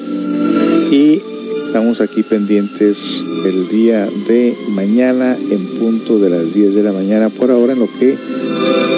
y 0.91 1.21
estamos 1.65 2.01
aquí 2.01 2.23
pendientes 2.23 3.23
el 3.45 3.69
día 3.69 4.09
de 4.29 4.55
mañana 4.71 5.37
en 5.51 5.67
punto 5.79 6.19
de 6.19 6.31
las 6.31 6.53
10 6.53 6.75
de 6.75 6.83
la 6.83 6.93
mañana 6.93 7.29
por 7.29 7.51
ahora 7.51 7.73
en 7.73 7.81
lo 7.81 7.89
que 7.99 8.15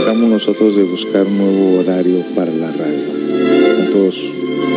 estamos 0.01 0.29
nosotros 0.29 0.77
de 0.77 0.85
buscar 0.85 1.29
nuevo 1.29 1.81
horario 1.81 2.23
para 2.35 2.53
la 2.53 2.71
radio. 2.73 3.87
A 3.87 3.91
todos 3.91 4.17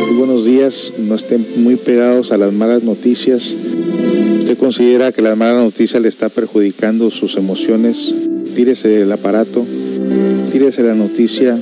muy 0.08 0.16
buenos 0.16 0.44
días, 0.44 0.92
no 0.98 1.14
estén 1.14 1.46
muy 1.56 1.76
pegados 1.76 2.32
a 2.32 2.36
las 2.36 2.52
malas 2.52 2.82
noticias. 2.82 3.54
¿Usted 4.52 4.64
considera 4.64 5.12
que 5.12 5.22
las 5.22 5.34
malas 5.34 5.64
noticias 5.64 6.02
le 6.02 6.08
está 6.08 6.28
perjudicando 6.28 7.10
sus 7.10 7.38
emociones? 7.38 8.14
Tírese 8.54 8.88
del 8.88 9.10
aparato, 9.10 9.64
tírese 10.50 10.82
la 10.82 10.94
noticia. 10.94 11.58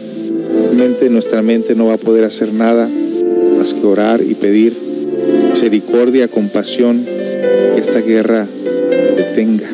Mente, 0.77 1.09
nuestra 1.09 1.41
mente 1.41 1.77
no 1.77 1.87
va 1.87 1.95
a 1.95 1.99
poder 1.99 2.25
hacer 2.25 2.53
nada 2.53 2.91
más 3.57 3.75
que 3.75 3.87
orar 3.87 4.21
y 4.21 4.35
pedir 4.35 4.73
misericordia, 5.51 6.27
compasión, 6.27 7.05
que 7.05 7.81
esta 7.81 8.01
guerra 8.01 8.45
detenga. 9.17 9.71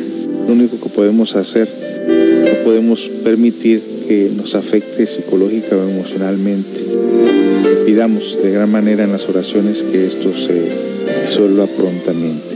Lo 0.46 0.52
único 0.52 0.78
que 0.78 0.90
podemos 0.90 1.36
hacer, 1.36 1.70
no 2.06 2.64
podemos 2.64 3.08
permitir 3.24 3.80
que 4.06 4.30
nos 4.36 4.54
afecte 4.54 5.06
psicológica 5.06 5.74
o 5.74 5.88
emocionalmente. 5.88 6.84
Pidamos 7.86 8.38
de 8.42 8.50
gran 8.50 8.70
manera 8.70 9.04
en 9.04 9.12
las 9.12 9.26
oraciones 9.26 9.84
que 9.84 10.06
esto 10.06 10.34
se 10.34 11.22
disuelva 11.22 11.66
prontamente. 11.66 12.55